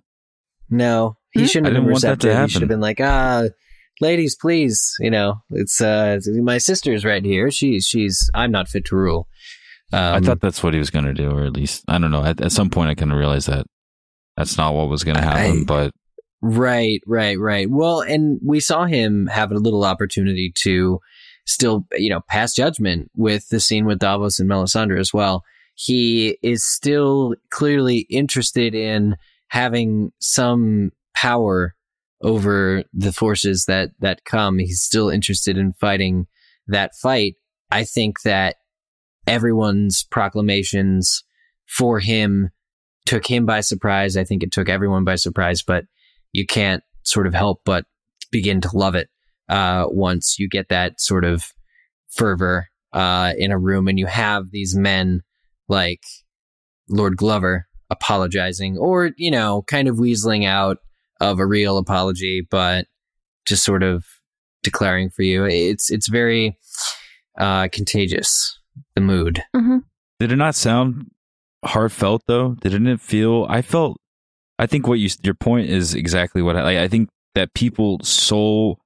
[0.70, 1.46] No, he Hmm?
[1.46, 2.48] shouldn't I have didn't been want that to receptive.
[2.48, 3.44] He should have been like, ah,
[4.00, 4.94] ladies, please.
[5.00, 7.50] You know, it's uh, my sister's right here.
[7.50, 8.30] She's she's.
[8.34, 9.28] I'm not fit to rule.
[9.92, 12.10] Um, I thought that's what he was going to do, or at least I don't
[12.10, 12.24] know.
[12.24, 13.66] At, at some point, I kind of realized that
[14.36, 15.60] that's not what was going to happen.
[15.62, 15.92] I- but
[16.44, 17.70] Right, right, right.
[17.70, 20.98] Well, and we saw him have a little opportunity to
[21.46, 25.44] still, you know, pass judgment with the scene with Davos and Melisandre as well.
[25.76, 29.14] He is still clearly interested in
[29.48, 31.76] having some power
[32.22, 34.58] over the forces that that come.
[34.58, 36.26] He's still interested in fighting
[36.66, 37.34] that fight.
[37.70, 38.56] I think that
[39.26, 41.24] everyone's proclamations
[41.66, 42.50] for him
[43.06, 44.16] took him by surprise.
[44.16, 45.84] I think it took everyone by surprise, but
[46.32, 47.84] you can't sort of help but
[48.30, 49.08] begin to love it
[49.48, 51.52] uh, once you get that sort of
[52.08, 55.22] fervor uh, in a room and you have these men
[55.68, 56.02] like
[56.88, 60.78] Lord Glover apologizing or, you know, kind of weaseling out
[61.22, 62.86] of a real apology, but
[63.46, 64.04] just sort of
[64.62, 65.44] declaring for you.
[65.44, 66.58] It's it's very
[67.38, 68.58] uh, contagious,
[68.94, 69.42] the mood.
[70.18, 71.10] did it not sound
[71.64, 72.56] heartfelt though?
[72.60, 73.46] Didn't it feel?
[73.48, 73.98] I felt.
[74.58, 76.62] I think what you your point is exactly what I.
[76.62, 78.78] Like, I think that people so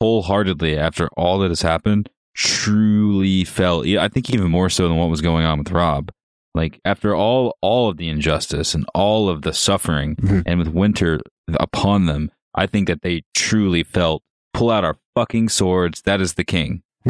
[0.00, 3.86] wholeheartedly after all that has happened truly felt.
[3.86, 6.10] I think even more so than what was going on with Robb.
[6.54, 10.42] Like after all all of the injustice and all of the suffering Mhm.
[10.46, 11.20] and with winter
[11.54, 16.02] upon them, I think that they truly felt pull out our fucking swords.
[16.02, 16.82] That is the king.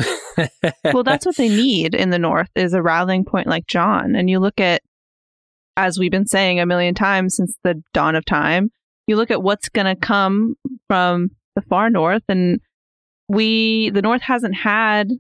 [0.93, 4.15] well, that's what they need in the North is a rallying point like Jon.
[4.15, 4.81] And you look at,
[5.77, 8.71] as we've been saying a million times since the dawn of time,
[9.09, 10.55] you look at what's going to come
[10.87, 12.61] from the far North, and
[13.29, 15.11] we, the North hasn't had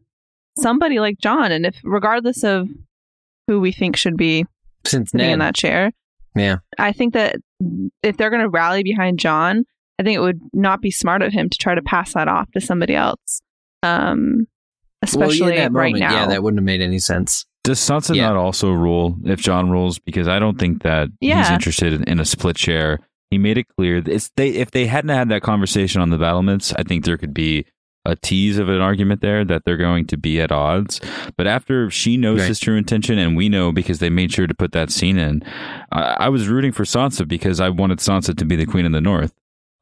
[0.56, 1.50] somebody like Jon.
[1.52, 2.68] And if, regardless of
[3.46, 4.44] who we think should be
[4.84, 5.92] Since sitting in that chair,
[6.36, 6.56] Yeah.
[6.78, 7.36] I think that
[8.02, 9.64] if they're going to rally behind Jon,
[9.98, 12.50] I think it would not be smart of him to try to pass that off
[12.52, 13.40] to somebody else.
[13.82, 14.46] Um,
[15.02, 16.12] especially well, yeah, right moment, now.
[16.12, 17.44] Yeah, that wouldn't have made any sense.
[17.64, 18.28] Does Sansa Yeah.
[18.28, 19.98] not also rule if Jon rules?
[19.98, 22.98] Because I don't think that he's interested in, in a split chair.
[23.30, 24.00] He made it clear.
[24.00, 27.16] that It's they if they hadn't had that conversation on the battlements, I think there
[27.16, 27.64] could be
[28.04, 31.00] a tease of an argument there that they're going to be at odds.
[31.36, 32.48] But after she knows Right.
[32.48, 35.42] his true intention, and we know because they made sure to put that scene in,
[35.92, 38.92] I, I was rooting for Sansa because I wanted Sansa to be the queen of
[38.92, 39.32] the North.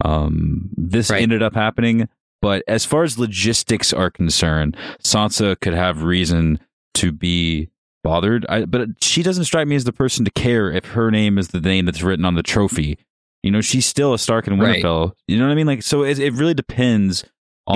[0.04, 1.22] Um, this Right.
[1.22, 2.08] ended up happening,
[2.42, 6.58] but as far as logistics are concerned, Sansa could have reason
[6.94, 7.70] to be
[8.02, 8.46] bothered.
[8.48, 11.48] I, but she doesn't strike me as the person to care if her name is
[11.48, 12.98] the name that's written on the trophy.
[13.42, 14.82] You know, she's still a Stark and Right.
[14.82, 15.12] Winterfell.
[15.26, 15.66] You know what I mean?
[15.66, 17.24] Like, so it, it really depends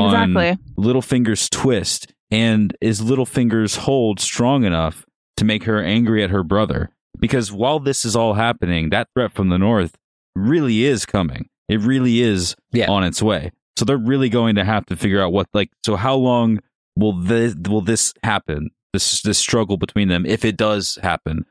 [0.02, 0.64] on Exactly.
[0.76, 5.04] Littlefinger's twist and is Littlefinger's hold strong enough
[5.36, 6.90] to make her angry at her brother?
[7.20, 9.96] Because while this is all happening, that threat from the north
[10.34, 11.48] really is coming.
[11.68, 12.90] It really is Yeah.
[12.90, 13.52] on its way.
[13.78, 16.60] So they're really going to have to figure out what like so how long
[16.96, 18.70] will this will this happen?
[18.92, 21.44] This this struggle between them if it does happen.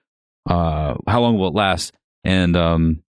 [0.50, 1.94] Uh how long will it last?
[2.24, 3.04] And um,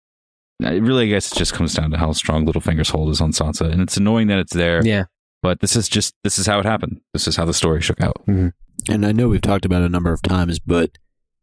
[0.59, 3.31] it really, I guess, it just comes down to how strong Littlefinger's hold is on
[3.31, 4.83] Sansa, and it's annoying that it's there.
[4.85, 5.03] Yeah.
[5.43, 7.01] But this is just this is how it happened.
[7.13, 8.23] This is how the story shook out.
[8.27, 8.47] Mm-hmm.
[8.91, 10.97] And I know we've talked about it a number of times, but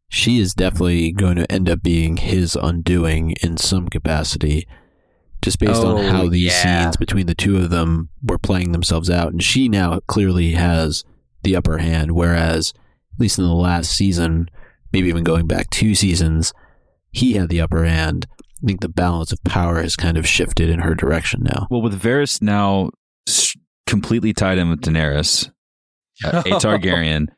[0.09, 4.67] she is definitely going to end up being his undoing in some capacity,
[5.43, 6.83] just based Oh, on how oh, these yeah.
[6.83, 9.31] scenes between the two of them were playing themselves out.
[9.33, 11.05] And she now clearly has
[11.45, 12.73] the upper hand, whereas,
[13.15, 14.49] at least in the last season,
[14.93, 16.53] maybe even going back two seasons,
[17.13, 18.27] he had the upper hand.
[18.63, 21.67] I think the balance of power has kind of shifted in her direction now.
[21.71, 22.91] Well, with Varys now s-
[23.91, 25.51] completely tied in with Daenerys,
[26.25, 27.29] uh, a Targaryen,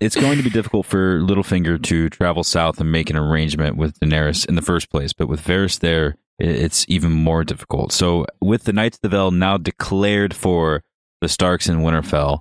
[0.00, 4.00] it's going to be difficult for Littlefinger to travel south and make an arrangement with
[4.00, 5.12] Daenerys in the first place.
[5.12, 7.92] But with Varys there, it's even more difficult.
[7.92, 10.82] So, with the Knights of the Vale now declared for
[11.20, 12.40] the Starks in Winterfell,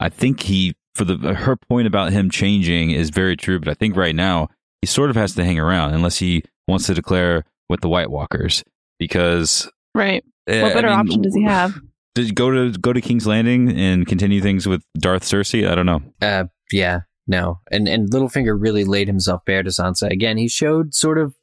[0.00, 3.58] I think he, for the her point about him changing is very true.
[3.60, 4.48] But I think right now
[4.80, 8.10] he sort of has to hang around unless he wants to declare with the White
[8.10, 8.64] Walkers
[8.98, 9.70] because.
[9.94, 10.24] Right.
[10.48, 11.74] eh, What I better mean, option does he have?
[12.14, 15.68] did you go to go to King's Landing and continue things with Darth Cersei?
[15.68, 16.02] I don't know.
[16.22, 20.36] Uh, yeah, no, and and Littlefinger really laid himself bare to Sansa again.
[20.36, 21.34] He showed sort of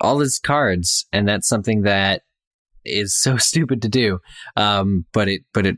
[0.00, 2.22] all his cards, and that's something that
[2.84, 4.20] is so stupid to do.
[4.56, 5.76] Um, but it, but it,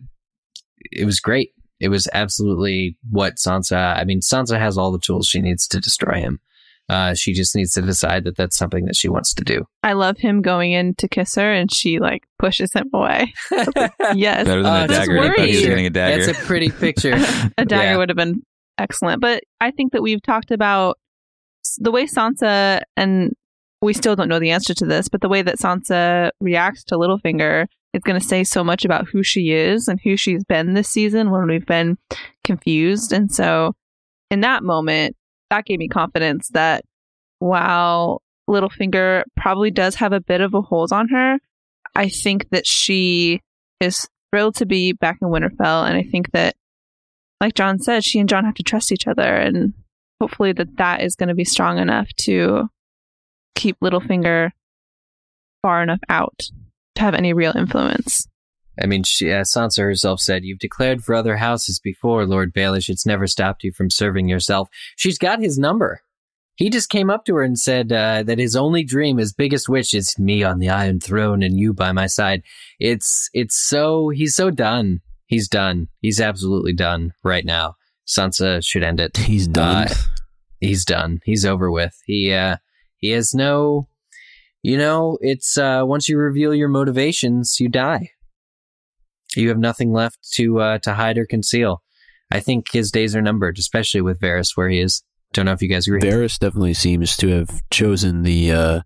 [0.92, 1.50] it was great.
[1.80, 3.96] It was absolutely what Sansa.
[3.98, 6.40] I mean, Sansa has all the tools she needs to destroy him.
[6.88, 9.64] Uh, she just needs to decide that that's something that she wants to do.
[9.82, 13.32] I love him going in to kiss her and she like pushes him away.
[14.14, 14.44] Yes.
[14.46, 15.18] Better than Uh, a that's dagger.
[15.20, 16.26] I thought he was getting a dagger.
[16.26, 17.14] That's a pretty picture.
[17.58, 17.96] a dagger Yeah.
[17.96, 18.42] would have been
[18.78, 19.20] excellent.
[19.22, 20.98] But I think that we've talked about
[21.78, 23.32] the way Sansa, and
[23.80, 26.96] we still don't know the answer to this, but the way that Sansa reacts to
[26.96, 30.74] Littlefinger is going to say so much about who she is and who she's been
[30.74, 31.96] this season when we've been
[32.44, 33.12] confused.
[33.12, 33.72] And so
[34.30, 35.16] in that moment,
[35.54, 36.84] that gave me confidence that
[37.38, 41.38] while Littlefinger probably does have a bit of a hold on her,
[41.94, 43.40] I think that she
[43.80, 45.88] is thrilled to be back in Winterfell.
[45.88, 46.56] And I think that
[47.40, 49.74] like Jon said, she and Jon have to trust each other, and
[50.20, 52.68] hopefully that that is going to be strong enough to
[53.54, 54.50] keep Littlefinger
[55.62, 56.38] far enough out
[56.94, 58.26] to have any real influence.
[58.80, 62.88] I mean, she, uh, Sansa herself said, You've declared for other houses before, Lord Baelish.
[62.88, 64.68] It's never stopped you from serving yourself.
[64.96, 66.00] She's got his number.
[66.56, 69.68] He just came up to her and said uh, that his only dream, his biggest
[69.68, 72.42] wish, is me on the Iron Throne and you by my side.
[72.78, 75.00] It's it's so he's so done.
[75.26, 75.88] He's done.
[76.00, 77.74] He's absolutely done right now.
[78.06, 79.16] Sansa should end it.
[79.16, 79.88] He's done.
[79.88, 79.94] Uh,
[80.60, 81.20] he's done.
[81.24, 82.00] He's over with.
[82.06, 82.58] He uh
[82.98, 83.88] he has no
[84.62, 88.10] you know, it's uh once you reveal your motivations, you die.
[89.36, 91.82] You have nothing left to uh to hide or conceal.
[92.30, 95.02] I think his days are numbered, especially with Varys where he is.
[95.32, 96.00] Don't know if you guys agree.
[96.00, 98.80] Varys definitely seems to have chosen the uh,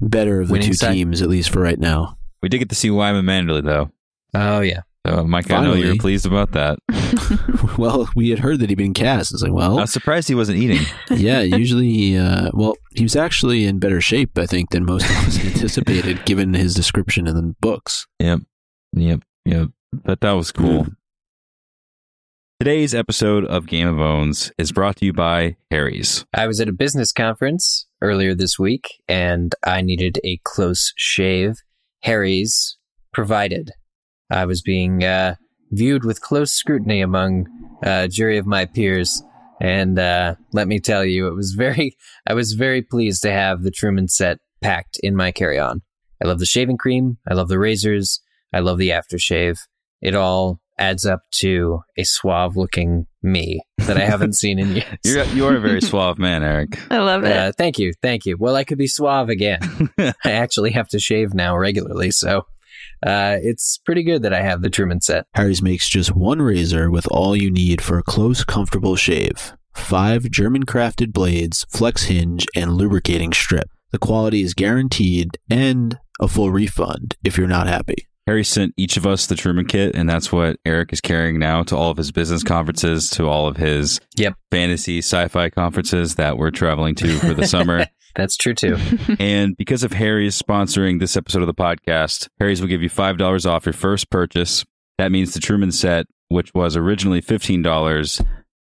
[0.00, 0.92] better of the Winning two side.
[0.92, 2.18] teams, at least for right now.
[2.42, 3.90] we did get to see Wyman Manderly though.
[4.34, 4.82] oh yeah.
[5.06, 6.78] So Mike, I know you're pleased about that.
[7.78, 9.32] well, we had heard that he'd been cast.
[9.32, 10.84] It's like, I well, was surprised he wasn't eating.
[11.10, 15.08] yeah, usually, he, uh, well, he was actually in better shape, I think, than most
[15.08, 18.06] of us anticipated, given his description in the books.
[18.18, 18.40] Yep.
[18.92, 19.22] Yep.
[19.44, 19.68] Yep.
[19.92, 20.86] But that was cool.
[22.60, 26.26] Today's episode of Game of Owns is brought to you by Harry's.
[26.34, 31.62] I was at a business conference earlier this week and I needed a close shave.
[32.02, 32.76] Harry's
[33.14, 33.72] provided.
[34.30, 35.36] I was being uh,
[35.70, 37.46] viewed with close scrutiny among
[37.82, 39.22] a jury of my peers.
[39.60, 43.62] And uh, let me tell you, it was very, I was very pleased to have
[43.62, 45.80] the Truman set packed in my carry on.
[46.22, 47.16] I love the shaving cream.
[47.26, 48.20] I love the razors.
[48.52, 49.58] I love the aftershave.
[50.00, 54.98] It all adds up to a suave looking me that I haven't seen in years.
[55.04, 56.78] You're you are a very suave man, Eric.
[56.90, 57.36] I love it.
[57.36, 58.36] Uh, thank you, thank you.
[58.38, 59.90] Well, I could be suave again.
[59.98, 62.46] I actually have to shave now regularly, so
[63.06, 65.26] uh, it's pretty good that I have the Truman set.
[65.34, 69.52] Harry's makes just one razor with all you need for a close, comfortable shave.
[69.74, 73.68] Five German crafted blades, flex hinge, and lubricating strip.
[73.92, 78.06] The quality is guaranteed and a full refund if you're not happy.
[78.26, 81.62] Harry sent each of us the Truman Kit, and that's what Eric is carrying now
[81.64, 84.34] to all of his business conferences, to all of his Yep.
[84.50, 87.86] fantasy sci-fi conferences that we're traveling to for the summer.
[88.16, 88.76] That's true too.
[89.20, 93.46] And because of Harry's sponsoring this episode of the podcast, Harry's will give you $5
[93.48, 94.64] off your first purchase.
[94.98, 98.24] That means the Truman set, which was originally $15,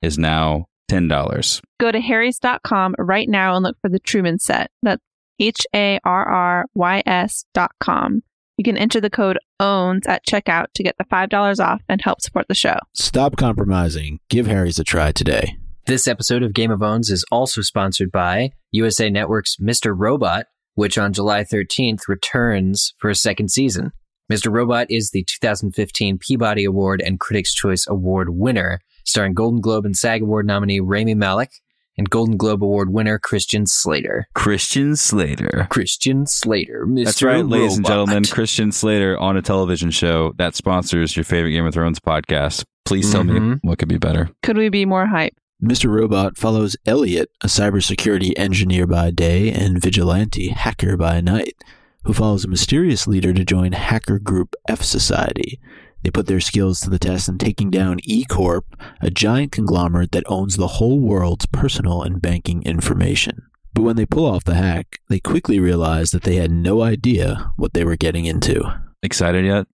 [0.02, 1.60] is now $10.
[1.80, 4.70] Go to harrys.com right now and look for the Truman set.
[4.84, 5.02] That's
[5.40, 8.22] H A R R Y S dot com.
[8.56, 12.20] You can enter the code OWNS at checkout to get the $5 off and help
[12.20, 12.76] support the show.
[12.92, 14.20] Stop compromising.
[14.28, 15.56] Give Harry's a try today.
[15.86, 19.92] This episode of Game of Owns is also sponsored by USA Network's Mr.
[19.96, 23.90] Robot, which on July 13th returns for a second season.
[24.32, 24.52] Mr.
[24.52, 29.96] Robot is the 2015 Peabody Award and Critics' Choice Award winner, starring Golden Globe and
[29.96, 31.50] SAG Award nominee Rami Malek
[31.96, 34.26] and Golden Globe Award winner Christian Slater.
[34.34, 35.66] Christian Slater.
[35.70, 37.04] Christian Slater, Mr.
[37.04, 38.24] That's right, ladies and gentlemen.
[38.24, 42.64] Christian Slater on a television show that sponsors your favorite Game of Thrones podcast.
[42.84, 43.58] Please tell me Mhm.
[43.62, 44.30] what could be better.
[44.42, 45.34] Could we be more hype?
[45.62, 45.88] Mr.
[45.88, 51.54] Robot follows Elliot, a cybersecurity engineer by day and vigilante hacker by night,
[52.02, 55.58] who follows a mysterious leader to join hacker group F Society.
[56.04, 58.66] They put their skills to the test in taking down E Corp,
[59.00, 63.42] a giant conglomerate that owns the whole world's personal and banking information.
[63.72, 67.50] But when they pull off the hack, they quickly realize that they had no idea
[67.56, 68.62] what they were getting into.
[69.02, 69.66] Excited yet?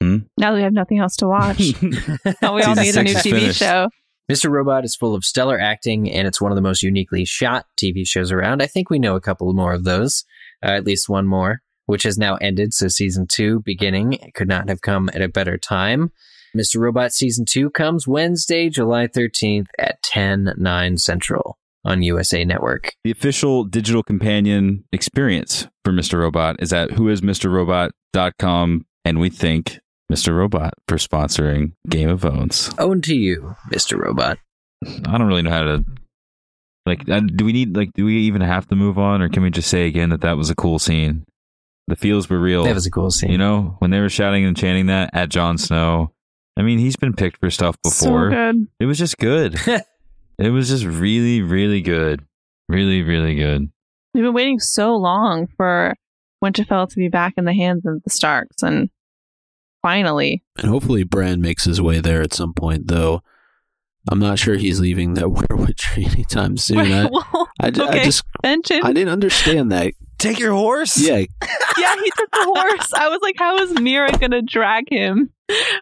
[0.00, 1.80] Now that we have nothing else to watch,
[2.42, 3.60] now we all need a new TV finished.
[3.60, 3.88] show.
[4.30, 4.50] Mr.
[4.50, 8.06] Robot is full of stellar acting, and it's one of the most uniquely shot TV
[8.06, 8.60] shows around.
[8.60, 10.24] I think we know a couple more of those,
[10.64, 12.74] uh, at least one more, which has now ended.
[12.74, 16.12] So season two beginning It could not have come at a better time.
[16.56, 16.80] Mr.
[16.80, 22.94] Robot season two comes Wednesday, July 13th at 10, 9 central on USA Network.
[23.04, 26.18] The official digital companion experience for Mr.
[26.18, 29.78] Robot is at whoismrrobot.com, and we thank
[30.10, 30.36] Mr.
[30.36, 32.70] Robot for sponsoring Game of Owns.
[32.78, 33.98] Own to you, Mr.
[33.98, 34.38] Robot.
[34.84, 35.84] I don't really know how to.
[36.86, 39.42] Like, uh, do we need, like, do we even have to move on, or can
[39.42, 41.24] we just say again that that was a cool scene?
[41.88, 42.64] The feels were real.
[42.64, 43.30] That was a cool scene.
[43.30, 46.12] You know, when they were shouting and chanting that at Jon Snow.
[46.58, 48.30] I mean, he's been picked for stuff before.
[48.30, 48.68] So good.
[48.80, 49.56] It was just good.
[50.38, 52.24] it was just really, really good.
[52.68, 53.70] Really, really good.
[54.14, 55.94] We've been waiting so long for
[56.42, 58.88] Winterfell to be back in the hands of the Starks, and
[59.82, 63.22] finally, And hopefully Bran makes his way there at some point, though
[64.10, 66.78] I'm not sure he's leaving that Weirwood tree anytime soon.
[66.78, 68.04] I, well, I, ju- I okay.
[68.04, 69.92] just Benjen, I didn't understand that.
[70.18, 70.96] Take your horse.
[70.96, 71.18] Yeah,
[71.78, 72.92] yeah, he took the horse.
[72.94, 75.30] I was like, how is Meera gonna drag him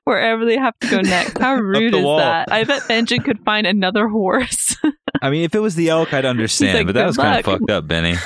[0.05, 1.39] wherever they have to go next?
[1.39, 2.19] How rude is wall.
[2.19, 2.51] that?
[2.51, 4.77] I bet Benjen could find another horse.
[5.23, 7.45] I mean, if it was the elk, I'd understand, like, but that was kind of
[7.45, 8.17] fucked up, Benny.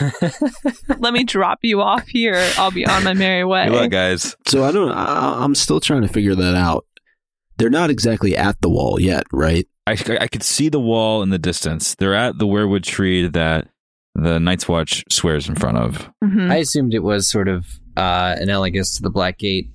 [0.98, 2.36] Let me drop you off here.
[2.56, 3.66] I'll be on my merry way.
[3.68, 4.34] Good luck, guys.
[4.46, 4.90] so I don't.
[4.90, 6.86] I, I'm still trying to figure that out.
[7.58, 9.66] They're not exactly at the wall yet, right?
[9.86, 11.94] I, I could see the wall in the distance.
[11.94, 13.68] They're at the weirwood tree that
[14.22, 16.10] the Night's Watch swears in front of.
[16.24, 16.50] Mhm.
[16.50, 17.66] I assumed it was sort of
[17.96, 19.70] uh, analogous to the Black Gate.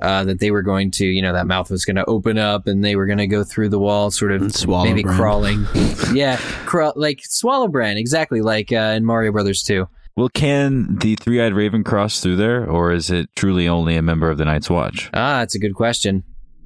[0.00, 2.68] Uh, that they were going to, you know, that mouth was going to open up
[2.68, 5.16] and they were going to go through the wall, sort of swallow maybe Bran.
[5.16, 5.66] crawling.
[6.14, 6.36] yeah,
[6.66, 9.88] crawl, like swallow Bran, exactly like uh, in Mario Brothers 2.
[10.16, 14.02] Well, can the three eyed raven cross through there, or is it truly only a
[14.02, 15.10] member of the Night's Watch?
[15.14, 16.22] Ah, that's a good question.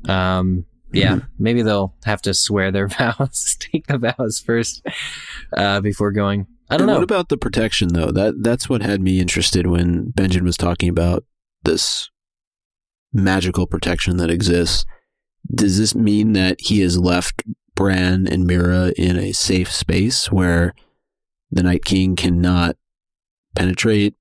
[0.06, 4.86] Um, yeah, maybe they'll have to swear their vows, take the vows first
[5.56, 6.46] uh, before going.
[6.70, 6.94] I don't And know.
[6.94, 8.10] What about the protection though?
[8.10, 11.24] That that's what had me interested when Benjen was talking about
[11.64, 12.10] this
[13.12, 14.84] magical protection that exists.
[15.54, 17.42] Does this mean that he has left
[17.74, 20.72] Bran and Meera in a safe space where
[21.50, 22.76] the Night King cannot
[23.54, 24.14] penetrate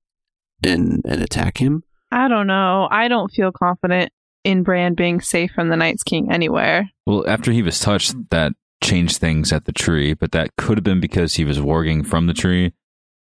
[0.62, 1.84] and and attack him?
[2.10, 2.88] I don't know.
[2.90, 4.12] I don't feel confident
[4.44, 6.90] in Bran being safe from the Night's King anywhere.
[7.06, 8.52] Well, after he was touched, that
[8.82, 12.26] changed things at the tree, but that could have been because he was warging from
[12.26, 12.72] the tree.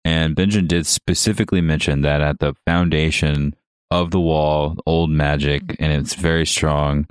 [0.03, 3.56] And Benjen did specifically mention that at the foundation
[3.89, 5.84] of the wall, old magic, mm-hmm.
[5.84, 7.08] and it's very strong.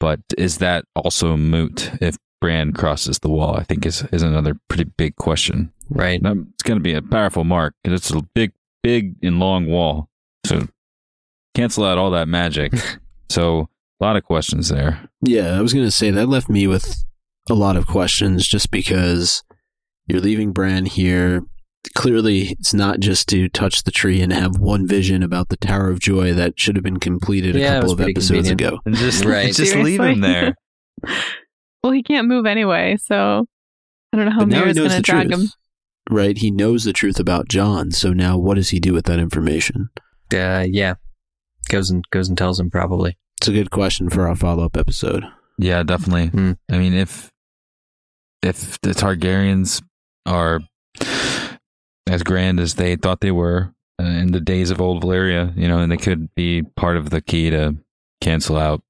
[0.00, 3.56] But is that also moot if Bran crosses the wall?
[3.56, 5.72] I think is is another pretty big question.
[5.90, 6.20] right.
[6.20, 8.52] Now, It's going to be a powerful mark because it's a big,
[8.82, 10.08] big and long wall.
[10.46, 10.66] So
[11.54, 12.72] cancel out all that magic.
[13.30, 13.68] so
[14.00, 15.08] a lot of questions there.
[15.20, 17.04] Yeah, I was going to say that left me with
[17.50, 19.42] a lot of questions just because
[20.06, 21.42] you're leaving Bran here.
[21.94, 25.90] Clearly, it's not just to touch the tree and have one vision about the Tower
[25.90, 28.48] of Joy that should have been completed a Yeah, it couple was of pretty episodes
[28.48, 28.60] convenient.
[28.60, 28.80] ago.
[28.84, 29.54] And just, Right.
[29.54, 30.54] just leave him there.
[31.84, 33.46] Well, he can't move anyway, so
[34.12, 35.48] I don't know how But now he Meera's going to the drag truth, him.
[36.10, 36.36] right?
[36.36, 37.92] He knows the truth about Jon.
[37.92, 39.88] So now, what does he do with that information?
[40.34, 40.94] Uh, yeah.
[41.68, 43.16] Goes and goes and tells him probably.
[43.40, 45.24] It's a good question for our follow up episode.
[45.56, 46.26] Yeah, definitely.
[46.26, 46.52] Hmm.
[46.70, 47.30] I mean, if
[48.42, 49.82] if the Targaryens
[50.26, 50.60] are
[52.06, 55.68] as grand as they thought they were uh, in the days of old Valyria, you
[55.68, 57.76] know, and they could be part of the key to
[58.20, 58.82] cancel out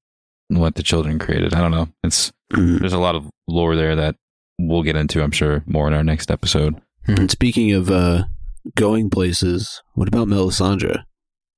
[0.49, 1.53] what the children created.
[1.53, 1.89] I don't know.
[2.03, 2.79] It's Mhm.
[2.79, 4.15] there's a lot of lore there that
[4.57, 5.21] we'll get into.
[5.21, 6.81] I'm sure more in our next episode.
[7.07, 8.23] And speaking of uh,
[8.75, 11.03] going places, what about Melisandre?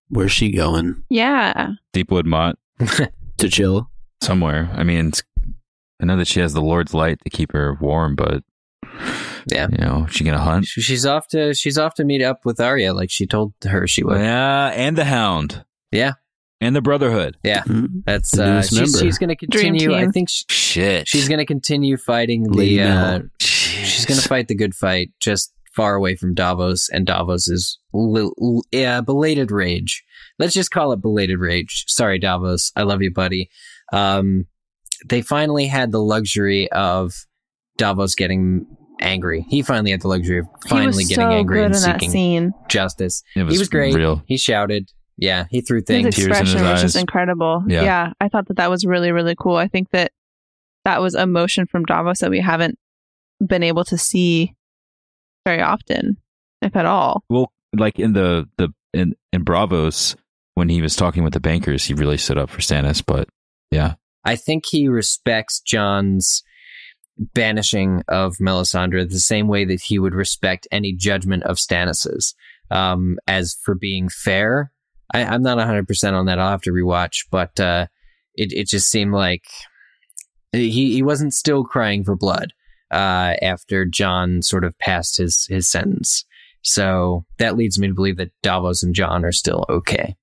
[0.09, 1.03] Where's she going?
[1.09, 1.69] Yeah.
[1.93, 2.57] Deepwood Motte
[3.37, 3.89] To chill?
[4.21, 4.69] somewhere.
[4.73, 5.23] I mean, it's,
[6.01, 8.43] I know that she has the Lord's light to keep her warm, but
[9.51, 9.67] Yeah.
[9.71, 10.65] You know, she gonna hunt?
[10.65, 14.03] She's off to she's off to meet up with Arya, like she told her she
[14.03, 14.19] would.
[14.19, 15.63] Yeah, and the Hound.
[15.91, 16.13] Yeah.
[16.59, 17.37] And the Brotherhood.
[17.43, 18.03] Mhm.
[18.05, 19.95] That's uh, she's, she's going to continue.
[19.95, 21.07] I think she, Shit.
[21.07, 22.83] she's going to continue fighting Lady the.
[22.83, 27.79] Uh, she's going to fight the good fight, just far away from Davos and Davos's
[27.93, 30.03] li- l- yeah, belated rage.
[30.37, 31.85] Let's just call it belated rage.
[31.87, 32.71] Sorry, Davos.
[32.75, 33.49] I love you, buddy.
[33.91, 34.45] Um,
[35.07, 37.13] they finally had the luxury of
[37.77, 38.65] Davos getting
[38.99, 39.45] angry.
[39.49, 42.53] He finally had the luxury of finally getting so angry and seeking scene.
[42.69, 43.23] justice.
[43.35, 43.95] It he was great.
[43.95, 44.23] Real.
[44.27, 44.89] He shouted.
[45.17, 46.15] Yeah, he threw His things.
[46.15, 47.63] Tears in expression his was just incredible.
[47.67, 47.83] Yeah.
[47.83, 48.13] Yeah.
[48.19, 49.55] I thought that that was really, really cool.
[49.55, 50.11] I think that
[50.85, 52.77] that was emotion from Davos that we haven't
[53.45, 54.55] been able to see
[55.45, 56.17] very often,
[56.61, 57.23] if at all.
[57.29, 60.15] Well, like in the the in in Braavos
[60.55, 63.03] when he was talking with the bankers, he really stood up for Stannis.
[63.05, 63.29] But
[63.69, 66.43] yeah, I think he respects Jon's
[67.17, 72.35] banishing of Melisandre the same way that he would respect any judgment of Stannis's.
[72.69, 74.71] Um, as for being fair,
[75.13, 76.39] I, I'm not 100% on that.
[76.39, 77.87] I'll have to rewatch, but uh,
[78.35, 79.43] it, it just seemed like
[80.51, 82.53] he, he wasn't still crying for blood
[82.91, 86.25] uh, after Jon sort of passed his, his sentence.
[86.63, 90.15] So that leads me to believe that Davos and Jon are still okay.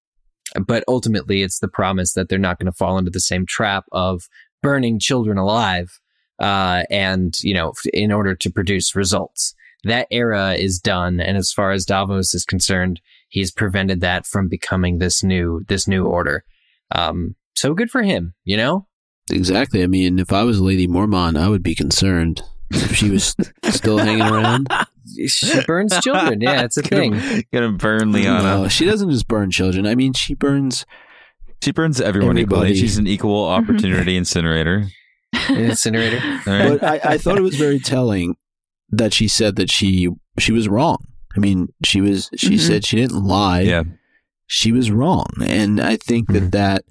[0.66, 3.84] But ultimately, it's the promise that they're not going to fall into the same trap
[3.92, 4.28] of
[4.62, 6.00] burning children alive
[6.38, 11.52] uh, and you know in order to produce results that era is done and as
[11.52, 16.44] far as davos is concerned he's prevented that from becoming this new this new order
[16.92, 18.88] um, so good for him you know
[19.30, 19.82] Exactly.
[19.82, 23.34] I mean, if I was Lady Mormont, I would be concerned if she was
[23.64, 24.68] still hanging around.
[25.26, 27.12] She burns children yeah it's a thing
[27.52, 28.42] Gonna burn Lyanna.
[28.42, 29.86] No, she doesn't just burn children.
[29.86, 30.84] I mean, she burns.
[31.62, 32.74] She burns everyone equally.
[32.74, 34.86] She's an equal opportunity incinerator.
[35.48, 36.80] incinerator All right.
[36.80, 38.36] But I, I thought it was very telling
[38.90, 40.98] that she said that she she was wrong.
[41.36, 42.30] I mean, she was.
[42.36, 42.60] She Mhm.
[42.60, 43.60] said she didn't lie.
[43.62, 43.82] yeah.
[44.46, 46.50] she was wrong, and I think that Mhm.
[46.52, 46.84] that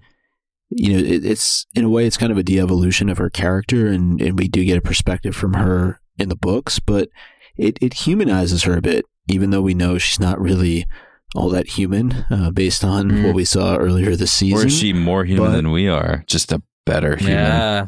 [0.69, 3.87] you know it, it's in a way it's kind of a de-evolution of her character,
[3.87, 7.09] and and we do get a perspective from her in the books, but
[7.57, 10.85] it it humanizes her a bit, even though we know she's not really
[11.35, 13.25] all that human uh, based on Mhm.
[13.25, 14.59] what we saw earlier this season.
[14.59, 16.23] Or is she more human but- than we are?
[16.27, 17.35] Just a better human.
[17.35, 17.87] yeah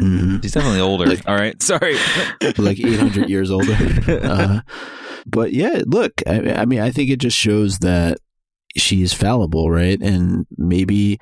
[0.00, 0.42] Mhm.
[0.42, 1.06] She's definitely older.
[1.06, 1.60] Like- All right.
[1.62, 1.94] Sorry.
[2.58, 3.76] like 800 years older.
[4.08, 4.60] Uh,
[5.26, 8.18] but yeah, look, I, I mean, I think it just shows that
[8.76, 10.00] she's fallible, right?
[10.00, 11.18] And maybe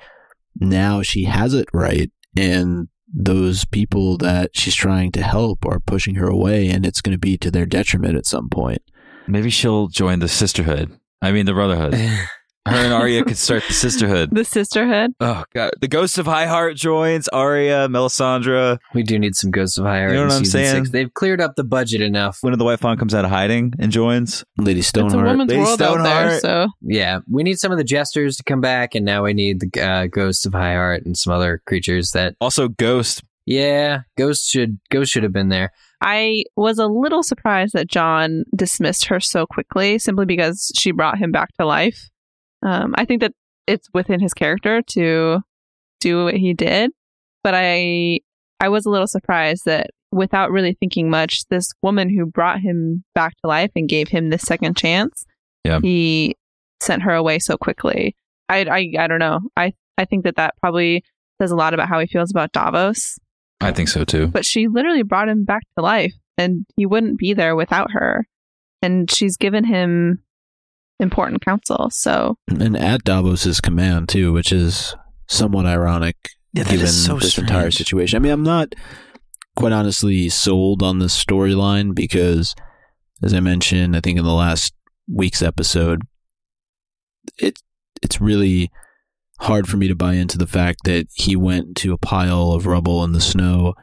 [0.59, 2.09] now she has it right.
[2.37, 7.15] And those people that she's trying to help are pushing her away, and it's going
[7.15, 8.81] to be to their detriment at some point.
[9.27, 10.97] Maybe she'll join the sisterhood.
[11.21, 11.95] I mean, the brotherhood.
[12.69, 14.29] Her and Arya could start the sisterhood.
[14.31, 15.11] The sisterhood.
[15.19, 18.79] Oh god, the Ghost of High Heart joins Arya, Melisandre.
[18.93, 20.85] we do need some ghosts of higher You know what I'm saying?
[20.85, 20.91] six.
[20.91, 23.91] they've cleared up the budget enough When the White Fawn comes out of hiding and
[23.91, 24.43] joins.
[24.57, 25.25] Lady It's a Stoneheart.
[25.25, 28.61] woman's Lady world out there, so yeah we need some of the jesters to come
[28.61, 32.11] back and now we need the uh, ghosts of high heart and some other creatures
[32.11, 33.23] that Also, Ghost.
[33.45, 35.71] Yeah, Ghost should Ghost should have been there.
[36.01, 41.17] I was a little surprised that Jon dismissed her so quickly simply because she brought
[41.17, 42.09] him back to life.
[42.61, 43.33] Um, I think that
[43.67, 45.39] it's within his character to
[45.99, 46.91] do what he did,
[47.43, 48.19] but I
[48.59, 53.03] I was a little surprised that without really thinking much, this woman who brought him
[53.15, 55.25] back to life and gave him this second chance,
[55.63, 55.79] Yeah.
[55.81, 56.35] he
[56.81, 58.15] sent her away so quickly.
[58.49, 59.39] I, I I don't know.
[59.55, 61.03] I I think that that probably
[61.41, 63.17] says a lot about how he feels about Davos
[63.61, 64.27] I think so too.
[64.27, 68.25] but she literally brought him back to life and he wouldn't be there without her
[68.81, 70.23] and she's given him
[70.99, 74.95] important counsel so and at Davos's command too, which is
[75.27, 76.15] somewhat ironic
[76.53, 78.17] Yeah, given so this entire situation.
[78.17, 78.73] I mean, I'm not
[79.55, 82.55] quite honestly sold on this storyline because,
[83.23, 84.73] as I mentioned, I think in the last
[85.07, 86.01] week's episode,
[87.37, 87.59] it
[88.01, 88.71] it's really
[89.41, 92.65] hard for me to buy into the fact that he went to a pile of
[92.65, 93.73] rubble in the snow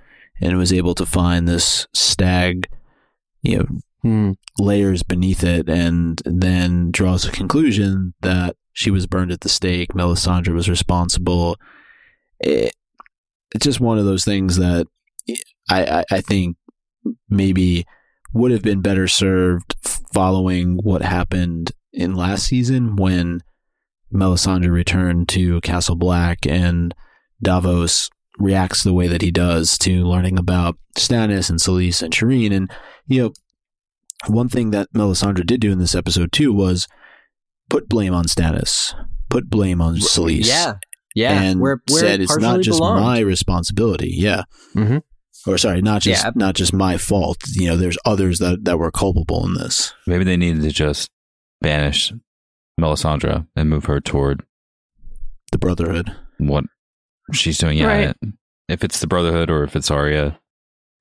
[0.40, 2.68] and was able to find this stag,
[3.42, 3.66] you know,
[4.02, 4.32] Hmm.
[4.58, 9.94] layers beneath it and then draws a conclusion that she was burned at the stake.
[9.94, 11.56] Melisandre was responsible.
[12.38, 12.72] It,
[13.54, 14.86] it's just one of those things that
[15.68, 16.56] I, I, I think
[17.28, 17.84] maybe
[18.32, 19.74] would have been better served
[20.12, 23.40] following what happened in last season when
[24.12, 26.94] Melisandre returned to Castle Black and
[27.42, 32.54] Davos reacts the way that he does to learning about Stannis and Selyse and Shireen.
[32.54, 32.70] And,
[33.06, 33.32] you know,
[34.28, 36.88] one thing that Melisandre did do in this episode too was
[37.70, 38.94] put blame on Stannis,
[39.28, 40.46] put blame on Selyse.
[40.46, 40.74] Yeah,
[41.14, 41.42] yeah.
[41.42, 43.02] and where, where said it it's not just belonged.
[43.04, 44.10] my responsibility.
[44.16, 44.42] Yeah.
[44.74, 45.02] Mhm.
[45.46, 46.30] Or sorry, not just Yeah.
[46.34, 47.38] not just my fault.
[47.52, 49.92] You know, there's others that that were culpable in this.
[50.06, 51.08] Maybe they needed to just
[51.60, 52.12] banish
[52.80, 54.44] Melisandre and move her toward
[55.52, 56.12] The Brotherhood.
[56.38, 56.64] what
[57.32, 57.78] she's doing.
[57.78, 58.16] Yeah, Right.
[58.68, 60.38] if it's the Brotherhood or if it's Arya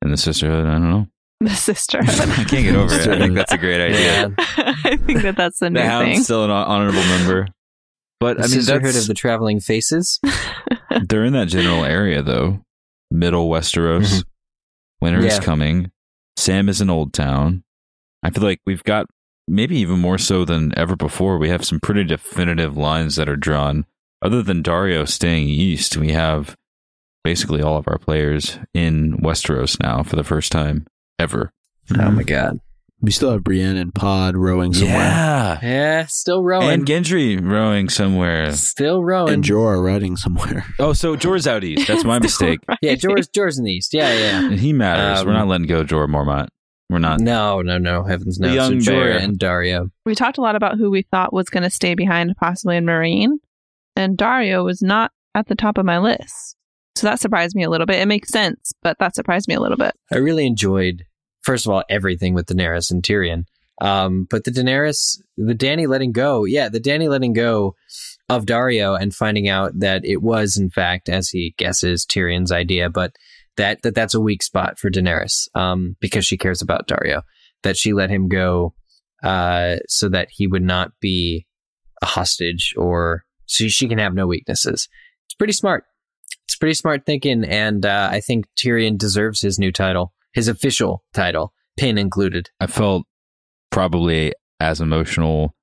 [0.02, 1.08] and the Sisterhood, I don't know.
[1.46, 2.00] The sister.
[2.02, 3.08] I can't get over it.
[3.08, 4.00] I think that's a great idea.
[4.00, 4.30] Yeah.
[4.84, 6.24] I think that that's the new The Hound's thing.
[6.24, 7.48] still an hon- member,
[8.20, 10.20] but The I mean, Sisterhood that's, of the Traveling Faces.
[11.08, 12.62] they're in that general area though.
[13.12, 14.06] Middle Westeros.
[14.08, 14.22] Mm-hmm.
[15.02, 15.92] Winter is coming.
[16.36, 17.62] Sam is an Oldtown.
[18.24, 19.06] I feel like we've got
[19.48, 21.38] maybe even more so than ever before.
[21.38, 23.86] We have some pretty definitive lines that are drawn.
[24.24, 26.56] Other than Daario staying east, we have
[27.24, 30.88] basically all of our players in Westeros now for the first time
[31.20, 31.52] ever.
[31.98, 32.60] Oh my god.
[33.02, 34.98] We still have Brienne and Pod rowing somewhere.
[34.98, 35.60] Yeah.
[35.62, 36.70] Yeah, still rowing.
[36.70, 38.52] And Gendry rowing somewhere.
[38.54, 39.34] still rowing.
[39.34, 40.66] And Jorah riding somewhere.
[40.80, 41.88] Oh, so Jor's out east.
[41.88, 42.60] That's my mistake.
[42.82, 43.94] yeah, Jorah's, Jorah's in the east.
[43.94, 44.46] Yeah, yeah.
[44.48, 45.20] And he matters.
[45.20, 46.48] Um, We're not letting go of Jorah Mormont.
[46.90, 47.20] We're not.
[47.20, 48.04] No, no, no.
[48.04, 48.48] Heavens no.
[48.50, 49.18] The young so Jorah bear.
[49.18, 49.92] and Daario.
[50.06, 52.86] we talked a lot about who we thought was going to stay behind, possibly in
[52.86, 53.34] Meereen,
[53.96, 56.55] and Daario was not at the top of my list.
[56.96, 58.00] So that surprised me a little bit.
[58.00, 59.94] It makes sense, but that surprised me a little bit.
[60.12, 61.04] I really enjoyed,
[61.42, 63.46] first of all, everything with Daenerys and Tyrion.
[63.82, 67.76] Um, but the Daenerys, the Dany letting go, yeah, the Dany letting go
[68.30, 72.90] of Daario and finding out that it was, in fact, as he guesses, Tyrion's idea,
[72.90, 73.14] but
[73.58, 77.24] that, that that's a weak spot for Daenerys, um, because she cares about Daario,
[77.64, 78.74] that she let him go,
[79.22, 81.46] uh, so that he would not be
[82.02, 84.88] a hostage or so she can have no weaknesses.
[85.26, 85.84] It's pretty smart.
[86.48, 91.04] It's pretty smart thinking, and uh, I think Tyrion deserves his new title, his official
[91.14, 92.50] title, pin included.
[92.60, 93.06] I felt
[93.72, 95.56] probably as emotional,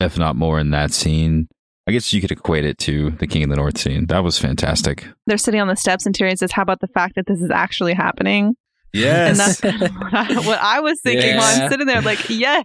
[0.00, 1.48] if not more, in that scene.
[1.88, 4.06] I guess you could equate it to the King of the North scene.
[4.06, 5.06] That was fantastic.
[5.26, 7.50] They're sitting on the steps, and Tyrion says, "How about the fact that this is
[7.50, 9.60] actually happening?" And Yes.
[9.60, 12.64] that's what I, what I was thinking while I'm sitting there, like, yes,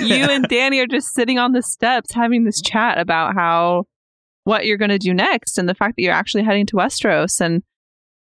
[0.00, 3.84] you and Dany are just sitting on the steps having this chat about how
[4.46, 7.40] what you're going to do next, and the fact that you're actually heading to Westeros,
[7.40, 7.62] and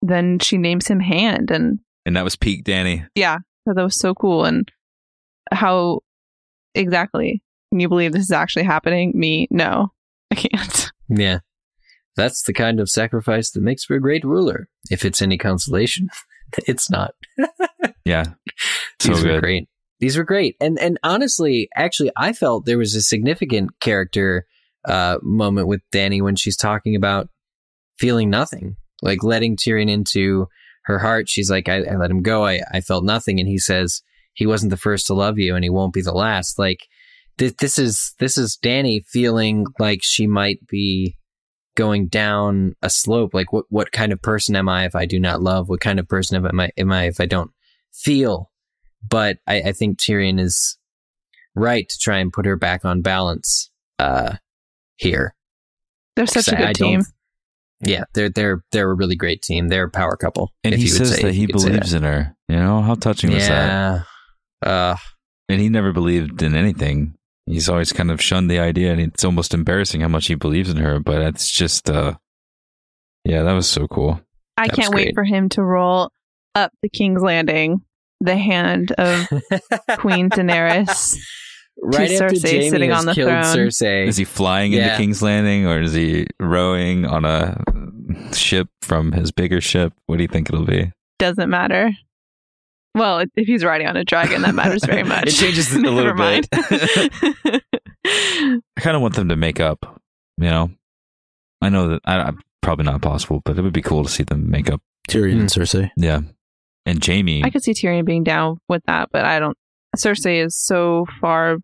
[0.02, 3.06] then she names him Hand, and and that was peak Dany.
[3.14, 4.70] yeah, so that was so cool, and
[5.52, 6.00] how
[6.74, 9.12] exactly can you believe this is actually happening?
[9.14, 9.92] Me, no,
[10.30, 10.92] I can't.
[11.08, 11.38] Yeah.
[12.16, 14.68] That's the kind of sacrifice that makes for a great ruler.
[14.90, 16.08] If it's any consolation,
[16.66, 17.14] it's not.
[18.04, 18.24] Yeah.
[19.00, 19.68] So These were great.
[20.00, 20.56] These were great.
[20.60, 24.46] And and honestly, actually I felt there was a significant character
[24.86, 27.28] uh moment with Dany when she's talking about
[27.98, 28.76] feeling nothing.
[29.02, 30.48] Like letting Tyrion into
[30.84, 31.28] her heart.
[31.28, 32.46] She's like, I, I let him go.
[32.46, 33.38] I, I felt nothing.
[33.40, 34.02] And he says,
[34.34, 36.58] he wasn't the first to love you and he won't be the last.
[36.58, 36.86] Like
[37.38, 41.16] th- this is this is Dany feeling like she might be
[41.74, 43.34] going down a slope.
[43.34, 45.68] Like what what kind of person am I if I do not love?
[45.68, 47.50] What kind of person am I am I if I don't
[47.92, 48.50] feel?
[49.06, 50.78] But I, I think Tyrion is
[51.54, 54.36] right to try and put her back on balance uh
[54.96, 55.34] here.
[56.16, 57.02] They're such a good I don't- team.
[57.80, 59.68] Yeah, they're they're they're a really great team.
[59.68, 60.50] They're a power couple.
[60.64, 62.34] And if he you would says say- that he you could say believes in her.
[62.48, 64.06] You know, how touching was that?
[64.64, 64.68] Yeah.
[64.70, 64.96] Uh,
[65.50, 67.14] And he never believed in anything.
[67.44, 70.70] He's always kind of shunned the idea, and it's almost embarrassing how much he believes
[70.70, 70.98] in her.
[71.00, 72.14] But it's just, uh,
[73.24, 74.20] yeah, that was so cool.
[74.56, 76.10] I That can't wait for him to roll
[76.54, 77.82] up the King's Landing,
[78.22, 79.28] the hand of
[79.98, 81.16] Queen Daenerys.
[81.82, 83.66] right after Cersei Jaime sitting has on the killed throne.
[83.66, 84.06] Cersei.
[84.06, 87.62] Is he flying into King's Landing, or is he rowing on a
[88.32, 89.92] ship from his bigger ship?
[90.06, 90.92] What do you think it'll be?
[91.18, 91.90] Doesn't matter.
[92.94, 95.28] Well, if- if he's riding on a dragon, that matters very much.
[95.28, 96.48] It changes a little Never mind.
[96.52, 97.60] I
[98.80, 100.00] kind of want them to make up.
[100.38, 100.70] You know,
[101.60, 104.22] I know that I, I probably not possible, but it would be cool to see
[104.22, 104.80] them make up.
[105.08, 105.60] Tyrion and hmm.
[105.62, 105.90] Cersei.
[105.96, 106.20] Yeah,
[106.84, 107.42] and Jaime.
[107.44, 109.56] I could see Tyrion being down with that, but I don't.
[109.96, 111.56] Cersei is so far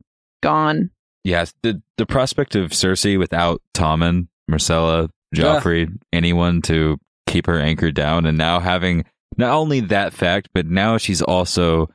[0.42, 0.90] gone.
[1.24, 7.94] Yes, the the prospect of Cersei without Tommen, Myrcella, Joffrey, anyone to keep her anchored
[7.94, 9.04] down, and now having
[9.38, 11.88] not only that fact, but now she's also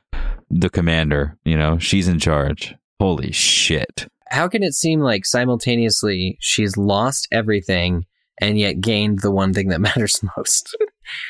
[0.50, 1.36] the commander.
[1.44, 2.74] You know, she's in charge.
[3.00, 4.08] Holy shit!
[4.30, 8.04] How can it seem like simultaneously she's lost everything
[8.40, 10.76] and yet gained the one thing that matters most?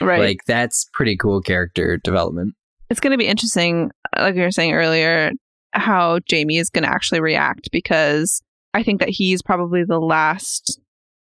[0.01, 0.21] Right.
[0.21, 2.55] Like that's pretty cool character development.
[2.91, 5.33] it's going to be interesting, like we were saying earlier,
[5.73, 8.43] how Jaime is going to actually react because
[8.75, 10.81] I think that he's probably the last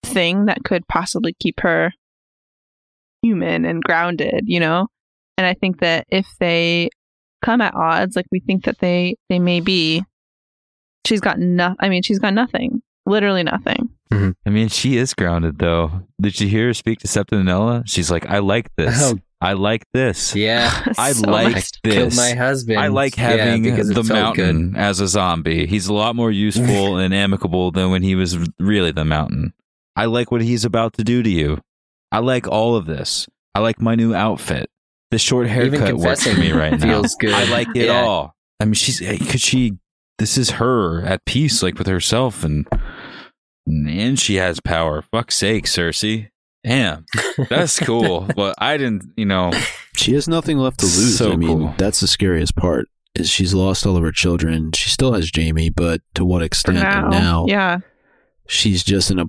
[0.04, 1.92] thing that could possibly keep her
[3.22, 4.88] human and grounded, you know?
[5.38, 6.90] And I think that if they
[7.44, 10.04] come at odds, like we think that they they may be,
[11.06, 11.78] she's got nothing.
[11.80, 12.82] I mean, she's got nothing.
[13.06, 13.90] Literally nothing.
[14.12, 14.32] Mm-hmm.
[14.46, 16.04] I mean, she is grounded though.
[16.22, 17.84] Did you hear her speak to Septa Unella?
[17.86, 19.12] She's like, I like this.
[19.12, 20.36] Oh, I like this.
[20.36, 20.72] Yeah.
[20.98, 21.82] I So like much.
[21.84, 22.18] Killed this.
[22.18, 22.80] my husband.
[22.80, 24.56] I like having because it the felt good.
[24.56, 25.66] mountain as a zombie.
[25.68, 29.54] He's a lot more useful and amicable than when he was really the mountain.
[29.96, 31.60] I like what he's about to do to you.
[32.12, 33.28] I like all of this.
[33.54, 34.70] I like my new outfit.
[35.12, 37.02] The short haircut works for me right now.
[37.02, 37.34] feels good.
[37.34, 38.02] I like it Yeah.
[38.02, 38.36] all.
[38.60, 39.78] I mean, she's eh, could she?
[40.20, 42.68] This is her at peace, like with herself, and
[43.68, 45.02] and she has power.
[45.02, 46.30] Fuck's sake, Cersei.
[46.66, 47.06] Damn,
[47.50, 48.28] that's cool.
[48.36, 49.52] but I didn't, you know.
[49.98, 51.18] She has nothing left to lose.
[51.18, 51.74] So I mean, cool.
[51.78, 52.88] that's the scariest part.
[53.16, 54.72] Is she's lost all of her children.
[54.72, 56.80] She still has Jaime, but to what extent?
[56.80, 57.02] now.
[57.04, 57.80] And now Yeah.
[58.48, 59.26] she's just in a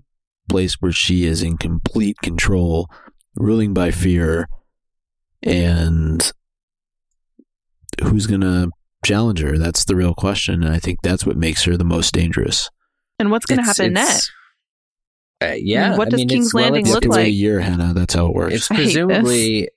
[0.49, 2.89] place where she is in complete control,
[3.37, 4.49] ruling by fear,
[5.43, 6.33] and
[8.03, 8.69] who's gonna
[9.05, 9.59] challenge her?
[9.59, 12.71] That's the real question, and I think that's what makes her the most dangerous.
[13.19, 14.33] And what's going to It's- happen it's- next?
[15.51, 15.97] Uh, yeah.
[15.97, 17.35] What I does mean, King's it's, Landing it's- You have to look wait a like-
[17.35, 17.93] year, Hannah.
[17.95, 18.55] That's how it works.
[18.55, 18.95] It's I hate this.
[18.95, 19.69] presumably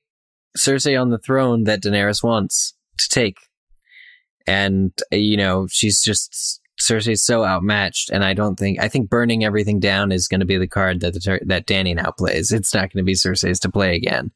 [0.58, 3.38] Cersei on the throne that Daenerys wants to take.
[4.46, 8.10] And, uh, you know, she's just, Cersei's so outmatched.
[8.10, 11.02] And I don't think, I think burning everything down is going to be the card
[11.02, 12.52] that, the, that Dany now plays.
[12.52, 14.32] It's not going to be Cersei's to play again.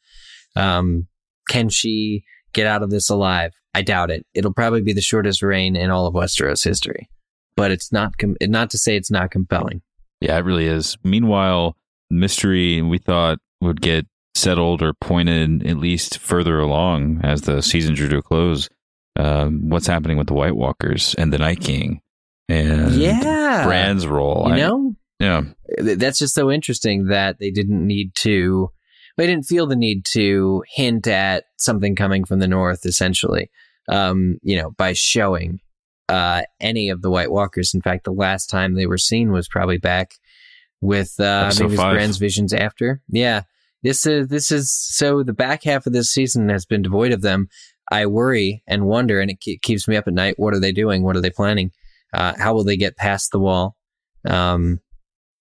[0.55, 1.07] Um,
[1.49, 2.23] can she
[2.53, 3.53] get out of this alive?
[3.73, 4.25] I doubt it.
[4.33, 7.07] It'll probably be the shortest reign in all of Westeros history.
[7.55, 9.81] But it's not, com- not to say it's not compelling.
[10.21, 10.97] Yeah, it really is.
[11.03, 11.75] Meanwhile,
[12.09, 14.05] mystery we thought would get
[14.35, 18.69] settled or pointed at least further along as the season drew to a close.
[19.17, 22.01] Um, what's happening with the White Walkers and the Night King
[22.47, 23.65] and yeah.
[23.65, 24.45] Bran's role?
[24.47, 24.95] You I- know?
[25.19, 25.43] yeah,
[25.77, 28.69] that's just so interesting that they didn't need to
[29.17, 33.51] they didn't feel the need to hint at something coming from the north essentially
[33.91, 35.59] um you know by showing
[36.11, 37.73] uh any of the white walkers.
[37.73, 40.15] In fact the last time they were seen was probably back
[40.81, 41.93] with uh maybe it was five.
[41.93, 43.01] Bran's visions after.
[43.09, 43.43] Yeah.
[43.83, 47.21] This is this is so the back half of this season has been devoid of
[47.21, 47.47] them.
[47.91, 50.35] I worry and wonder and it ke- keeps me up at night.
[50.37, 51.03] What are they doing?
[51.03, 51.71] What are they planning?
[52.13, 53.75] Uh how will they get past the wall?
[54.27, 54.79] Um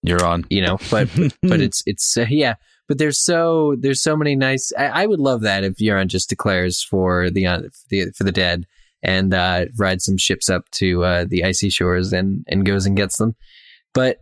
[0.02, 0.46] you're on.
[0.48, 1.08] you know but
[1.42, 2.54] but it's it's uh, yeah.
[2.88, 6.28] But there's so there's so many nice I, I would love that if Euron just
[6.28, 8.66] declares for the, uh, for the for the dead
[9.02, 12.96] and uh rides some ships up to uh the icy shores and and goes and
[12.96, 13.34] gets them.
[13.94, 14.18] But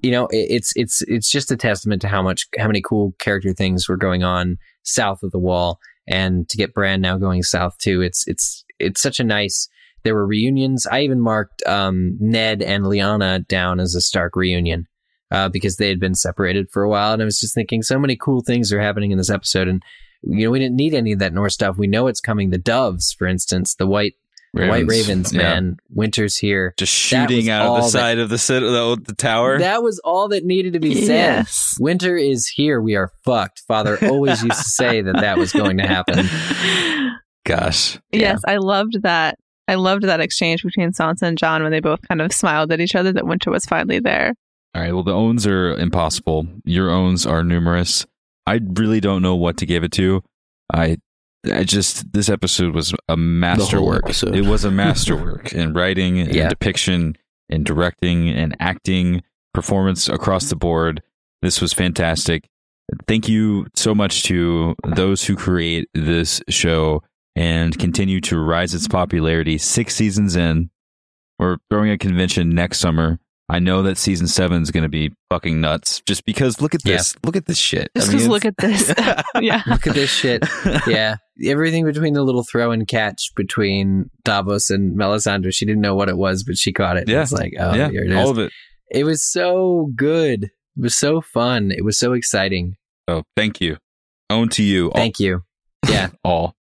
[0.00, 3.14] you know it, it's it's it's just a testament to how much how many cool
[3.18, 5.78] character things were going on south of the wall.
[6.06, 9.68] And to get Bran now going south too it's it's it's such a nice
[10.04, 10.86] there were reunions.
[10.86, 14.86] I even marked um Ned and Lyanna down as a Stark reunion
[15.30, 17.12] uh, because they had been separated for a while.
[17.12, 19.82] And I was just thinking, so many cool things are happening in this episode, and
[20.22, 21.76] you know, we didn't need any of that Norse stuff.
[21.78, 22.50] We know it's coming.
[22.50, 24.14] The doves, for instance, the white
[24.54, 25.42] the white ravens, Yeah.
[25.42, 25.76] man.
[25.90, 26.72] Winter's here.
[26.78, 29.58] Just shooting out of all the that- side of the, cit- the the tower.
[29.58, 31.06] That was all that needed to be said.
[31.36, 31.76] Yes.
[31.78, 32.80] Winter is here.
[32.80, 33.60] We are fucked.
[33.68, 36.26] Father always used to say that that was going to happen.
[37.44, 39.36] Gosh, Yes, I loved that.
[39.68, 42.80] I loved that exchange between Sansa and Jon when they both kind of smiled at
[42.80, 44.34] each other that Winter was finally there.
[44.74, 44.92] All right.
[44.92, 46.46] Well, the owns are impossible.
[46.64, 48.06] Your owns are numerous.
[48.48, 50.22] I really don't know what to give it to.
[50.72, 50.96] I,
[51.52, 54.08] I just this episode was a masterwork.
[54.22, 56.48] It was a masterwork in writing and Yeah.
[56.48, 57.16] depiction
[57.50, 59.22] and directing and acting,
[59.54, 61.02] performance across the board.
[61.42, 62.48] This was fantastic.
[63.06, 67.02] Thank you so much to those who create this show
[67.36, 69.58] and continue to rise its popularity.
[69.58, 70.70] Six seasons in,
[71.38, 73.18] we're throwing a convention next summer.
[73.50, 76.02] I know that season seven is going to be fucking nuts.
[76.06, 76.98] Just because, look at Yeah.
[76.98, 77.88] this, look at this shit.
[77.96, 78.92] Just I mean, look at this.
[79.40, 79.62] yeah.
[79.66, 80.44] Look at this shit.
[80.86, 81.16] Yeah.
[81.44, 85.54] Everything between the little throw and catch between Davos and Melisandre.
[85.54, 87.08] She didn't know what it was, but she caught it.
[87.08, 87.22] Yeah.
[87.22, 88.16] It's like, oh, yeah, here it is.
[88.16, 88.52] all of it.
[88.90, 90.44] It was so good.
[90.44, 90.50] It
[90.82, 91.70] was so fun.
[91.70, 92.74] It was so exciting.
[93.08, 93.78] So thank you.
[94.30, 94.90] Own to you.
[94.94, 95.42] Thank you.
[95.88, 96.08] Yeah.
[96.24, 96.54] all, all.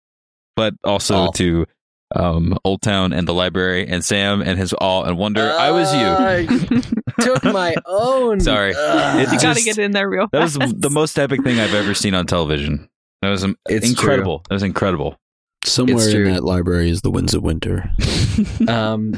[0.55, 1.31] but also All.
[1.33, 1.65] to
[2.13, 5.51] um, Oldtown and the library and Sam and his all and Wonder.
[5.51, 5.99] I was you.
[5.99, 6.81] Uh,
[7.19, 8.39] took my own.
[8.39, 8.73] Sorry.
[8.75, 9.19] Ugh.
[9.21, 11.73] It you got to get in there real That was the most epic thing I've
[11.73, 12.89] ever seen on television.
[13.21, 14.43] That was um, It's incredible.
[14.49, 15.17] That was incredible.
[15.65, 17.91] Somewhere in that library is the Winds of Winter.
[18.67, 19.13] um,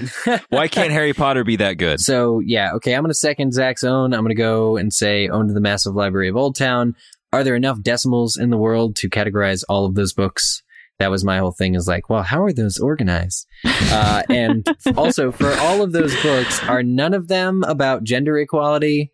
[0.50, 2.00] Why can't Harry Potter be that good?
[2.00, 2.94] So yeah, okay.
[2.94, 4.14] I'm going to second Zach's own.
[4.14, 6.94] I'm going to go and say own to the massive library of Oldtown.
[7.34, 10.64] Are there enough decimals in the world to categorize all of those books?
[11.00, 11.76] That was my whole thing.
[11.76, 13.46] Is like, well, how are those organized?
[13.64, 19.12] Uh, and also, for all of those books, are none of them about gender equality?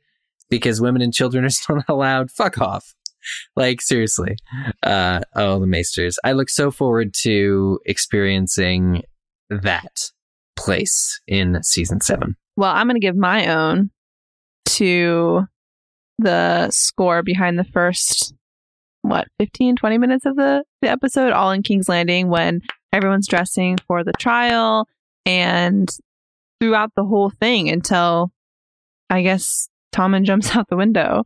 [0.50, 2.32] Because women and children are still not allowed.
[2.32, 2.94] Fuck off.
[3.56, 4.36] Like seriously.
[4.82, 6.18] Uh, oh, the Maesters.
[6.24, 9.04] I look so forward to experiencing
[9.50, 10.12] that
[10.56, 12.36] place in season seven.
[12.56, 13.90] Well, I'm going to give my own
[14.66, 15.44] to
[16.20, 18.34] the score behind the first
[19.04, 23.78] what 15 20 minutes of the, the episode all in king's landing when everyone's dressing
[23.88, 24.88] for the trial
[25.26, 25.98] and
[26.60, 28.32] throughout the whole thing until
[29.10, 31.24] i guess tommen jumps out the window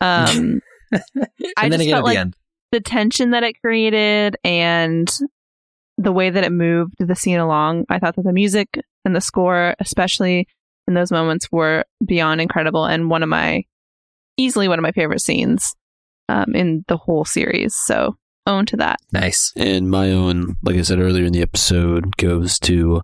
[0.00, 0.60] um
[0.92, 1.02] and
[1.56, 2.36] I then just again felt at like the end.
[2.72, 5.08] the tension that it created and
[5.96, 7.84] the way that it moved the scene along.
[7.88, 10.46] I thought that the music and the score, especially
[10.86, 13.64] in those moments, were beyond incredible and one of my
[14.36, 15.74] easily one of my favorite scenes
[16.28, 17.74] um, in the whole series.
[17.74, 18.16] So
[18.46, 18.98] own to that.
[19.12, 19.52] Nice.
[19.56, 23.02] And my own, like I said earlier in the episode, goes to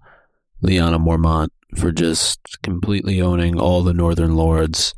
[0.63, 4.95] Lyanna Mormont for just completely owning all the Northern Lords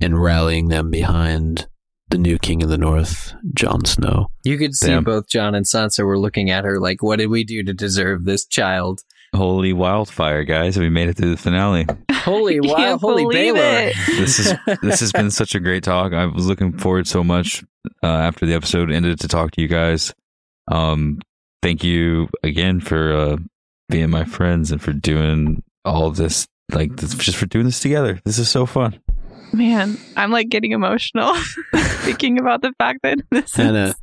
[0.00, 1.68] and rallying them behind
[2.08, 4.26] the new King of the North, Jon Snow.
[4.44, 5.04] You could see Damn.
[5.04, 8.24] both Jon and Sansa were looking at her like, what did we do to deserve
[8.24, 9.02] this child?
[9.34, 10.78] Holy wildfire, guys!
[10.78, 11.86] We made it through the finale.
[12.12, 13.88] Holy I wow, can't holy believe Baelor.
[13.90, 13.96] it.
[14.18, 16.12] This is this has been such a great talk.
[16.12, 17.64] I was looking forward so much
[18.02, 20.14] uh, after the episode ended to talk to you guys.
[20.68, 21.20] Um,
[21.62, 23.36] thank you again for uh,
[23.88, 26.46] being my friends and for doing all of this.
[26.72, 28.20] Like this, just for doing this together.
[28.24, 28.98] This is so fun.
[29.52, 31.34] Man, I'm like getting emotional
[31.74, 33.94] thinking about the fact that this Hannah, is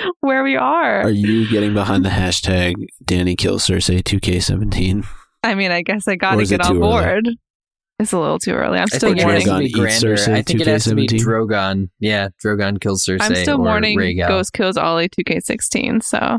[0.20, 1.02] where we are.
[1.02, 2.74] are you getting behind the hashtag
[3.04, 5.06] Dany kills Cersei 2K17?
[5.42, 6.80] I mean, I guess I got to get on too early?
[6.80, 7.28] board.
[7.98, 8.78] It's a little too early.
[8.78, 9.46] I'm I still think it has mourning.
[9.46, 10.14] Drogon be eats grander.
[10.16, 11.20] Cersei, I think it has to be 2K17.
[11.20, 11.90] Drogon.
[11.98, 13.18] Yeah, Drogon kills Cersei.
[13.20, 14.28] I'm still or mourning Rhaegal.
[14.28, 16.02] Ghost kills Ollie 2K16.
[16.02, 16.38] So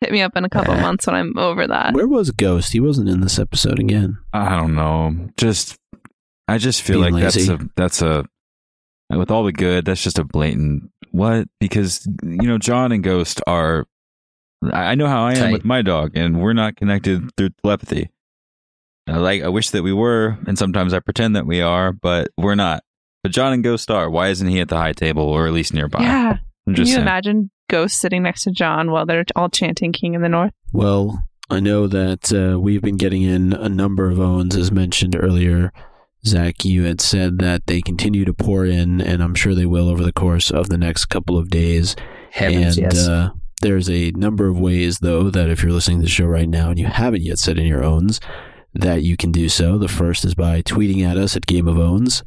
[0.00, 0.80] hit me up in a couple Eh.
[0.80, 1.92] months when I'm over that.
[1.94, 2.72] Where was Ghost?
[2.72, 4.16] He wasn't in this episode again.
[4.32, 5.28] I don't know.
[5.36, 5.76] Just
[6.48, 7.46] I just feel Being like lazy.
[7.48, 8.24] that's a that's a
[9.10, 9.84] with all the good.
[9.84, 13.86] That's just a blatant what because you know Jon and Ghost are.
[14.72, 15.52] I I know how I am Tight.
[15.52, 18.10] with my dog, and we're not connected through telepathy.
[19.06, 22.28] I like I wish that we were, and sometimes I pretend that we are, but
[22.36, 22.82] we're not.
[23.22, 24.10] But Jon and Ghost are.
[24.10, 26.02] Why isn't he at the high table or at least nearby?
[26.02, 26.38] Yeah.
[26.66, 27.06] I'm Can just you saying.
[27.06, 30.52] imagine Ghost sitting next to Jon while they're all chanting King in the North?
[30.72, 35.14] Well, I know that uh, we've been getting in a number of owns, as mentioned
[35.14, 35.72] earlier.
[36.26, 39.88] Zach, you had said that they continue to pour in, and I'm sure they will
[39.88, 41.96] over the course of the next couple of days.
[42.30, 43.06] Heavens, and yes.
[43.06, 43.30] uh,
[43.62, 46.70] there's a number of ways, though, that if you're listening to the show right now
[46.70, 48.20] and you haven't yet set in your owns,
[48.72, 49.78] that you can do so.
[49.78, 52.22] The first is by tweeting at us at Game of Owns.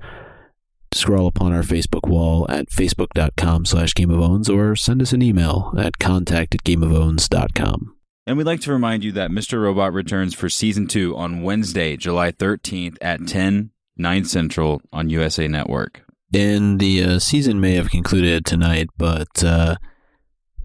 [0.94, 5.22] Scroll upon our Facebook wall at facebook.com slash Game of Owns or send us an
[5.22, 7.94] email at contact at gameofowns.com.
[8.26, 9.62] And we'd like to remind you that Mr.
[9.62, 15.48] Robot returns for season two on Wednesday, July 13th at 10, 9 Central on USA
[15.48, 16.04] Network.
[16.34, 19.78] And the uh, season may have concluded tonight, but uh,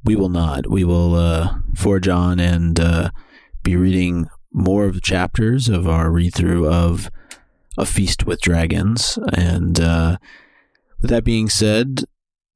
[0.04, 0.68] we will not.
[0.68, 3.10] We will uh, forge on and uh,
[3.62, 7.10] be reading more of the chapters of our read through of
[7.78, 9.18] A Feast with Dragons.
[9.32, 10.18] And uh,
[11.00, 12.04] with that being said,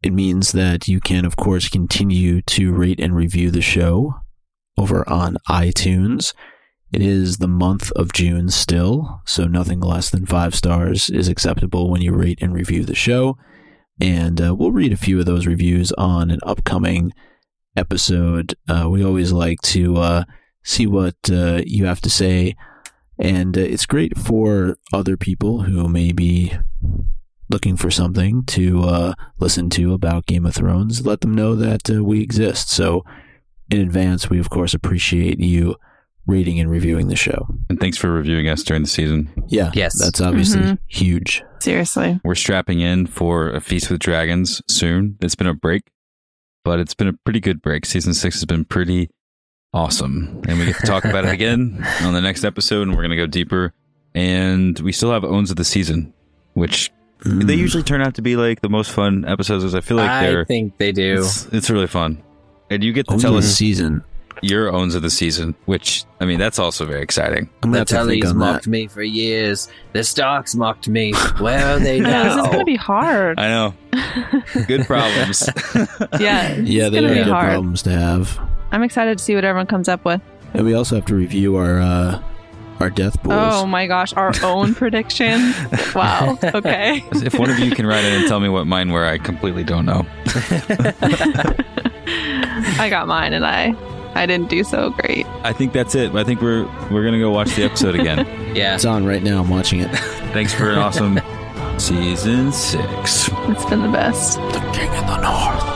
[0.03, 4.14] it means that you can, of course, continue to rate and review the show
[4.77, 6.35] over on iTunes.
[6.97, 11.90] It is the month of June still, so nothing less than five stars is acceptable
[11.90, 13.36] when you rate and review the show.
[14.01, 17.12] And uh, we'll read a few of those reviews on an upcoming
[17.76, 18.55] episode.
[18.66, 20.24] Uh, we always like to uh,
[20.64, 22.57] see what uh, you have to say.
[23.18, 26.55] And uh, it's great for other people who may be
[27.51, 31.05] looking for something to uh, listen to about Game of Thrones.
[31.05, 32.70] Let them know that we exist.
[32.70, 33.05] So,
[33.70, 35.76] in advance, we of course appreciate you
[36.27, 37.47] rating and reviewing the show.
[37.70, 39.31] And thanks for reviewing us during the season.
[39.49, 39.99] Yeah, Yes.
[40.03, 40.79] that's obviously Mhm.
[40.89, 41.43] huge.
[41.61, 42.20] Seriously.
[42.24, 45.16] We're strapping in for a Feast with Dragons soon.
[45.20, 45.85] It's been a break,
[46.64, 47.87] but it's been a pretty good break.
[47.87, 49.09] Season six has been pretty
[49.72, 50.43] awesome.
[50.49, 53.11] And we get to talk about it again on the next episode, and we're going
[53.11, 53.72] to go deeper.
[54.14, 56.12] And we still have Owns of the Season,
[56.55, 56.91] which
[57.24, 57.47] Mm.
[57.47, 59.64] they usually turn out to be like the most fun episodes.
[59.64, 61.14] As I feel like I they're think they do.
[61.20, 62.22] it's, it's really fun.
[62.70, 64.03] And you get to Owns tell of the us season.
[64.43, 67.49] Your owns of the season, which I mean that's also very exciting.
[67.62, 68.70] I'm The gonna have Tullys mocked that.
[68.70, 69.68] me for years.
[69.93, 71.12] The Starks mocked me.
[71.39, 72.24] Where are they now?
[72.37, 73.39] this is going to be hard.
[73.41, 73.74] I know.
[74.66, 75.49] Good problems.
[76.20, 76.55] yeah.
[76.57, 77.49] Yeah, they gonna are good hard.
[77.53, 78.39] problems to have.
[78.72, 80.20] I'm excited to see what everyone comes up with.
[80.55, 82.22] And we also have to review our uh,
[82.80, 83.34] our death pools.
[83.37, 85.55] Oh my gosh, our own prediction.
[85.95, 86.39] Wow.
[86.43, 87.03] Okay.
[87.14, 89.64] if one of you can write in and tell me what mine were, I completely
[89.64, 90.05] don't know.
[92.78, 93.72] I got mine and I
[94.17, 95.27] I didn't do so great.
[95.45, 96.14] I think that's it.
[96.14, 98.27] I think we're we're gonna go watch the episode again.
[98.57, 98.75] Yeah.
[98.75, 99.43] It's on right now.
[99.43, 99.91] I'm watching it.
[100.33, 101.21] Thanks for an awesome
[101.79, 103.29] season six.
[103.31, 104.39] It's been the best.
[104.39, 105.76] the King of the North.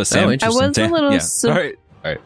[0.00, 0.64] But oh, Sam, Oh, I interesting.
[0.68, 1.12] was a little.
[1.12, 1.18] yeah.
[1.18, 2.20] Su- All right.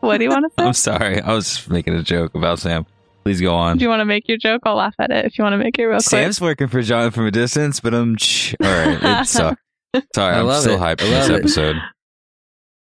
[0.00, 0.66] What do you want to say?
[0.66, 1.20] I'm sorry.
[1.20, 2.86] I was making a joke about Sam.
[3.22, 3.76] Please go on.
[3.78, 4.62] Do you want to make your joke?
[4.64, 6.02] I'll laugh at it if you want to make it real quick.
[6.02, 8.16] Sam's working for Jon from a distance, but um, I'm.
[8.16, 9.60] Ch- All right, it sucked.
[10.14, 10.80] Sorry, I I'm love still it.
[10.80, 11.34] hyped I for this it.
[11.34, 11.76] episode.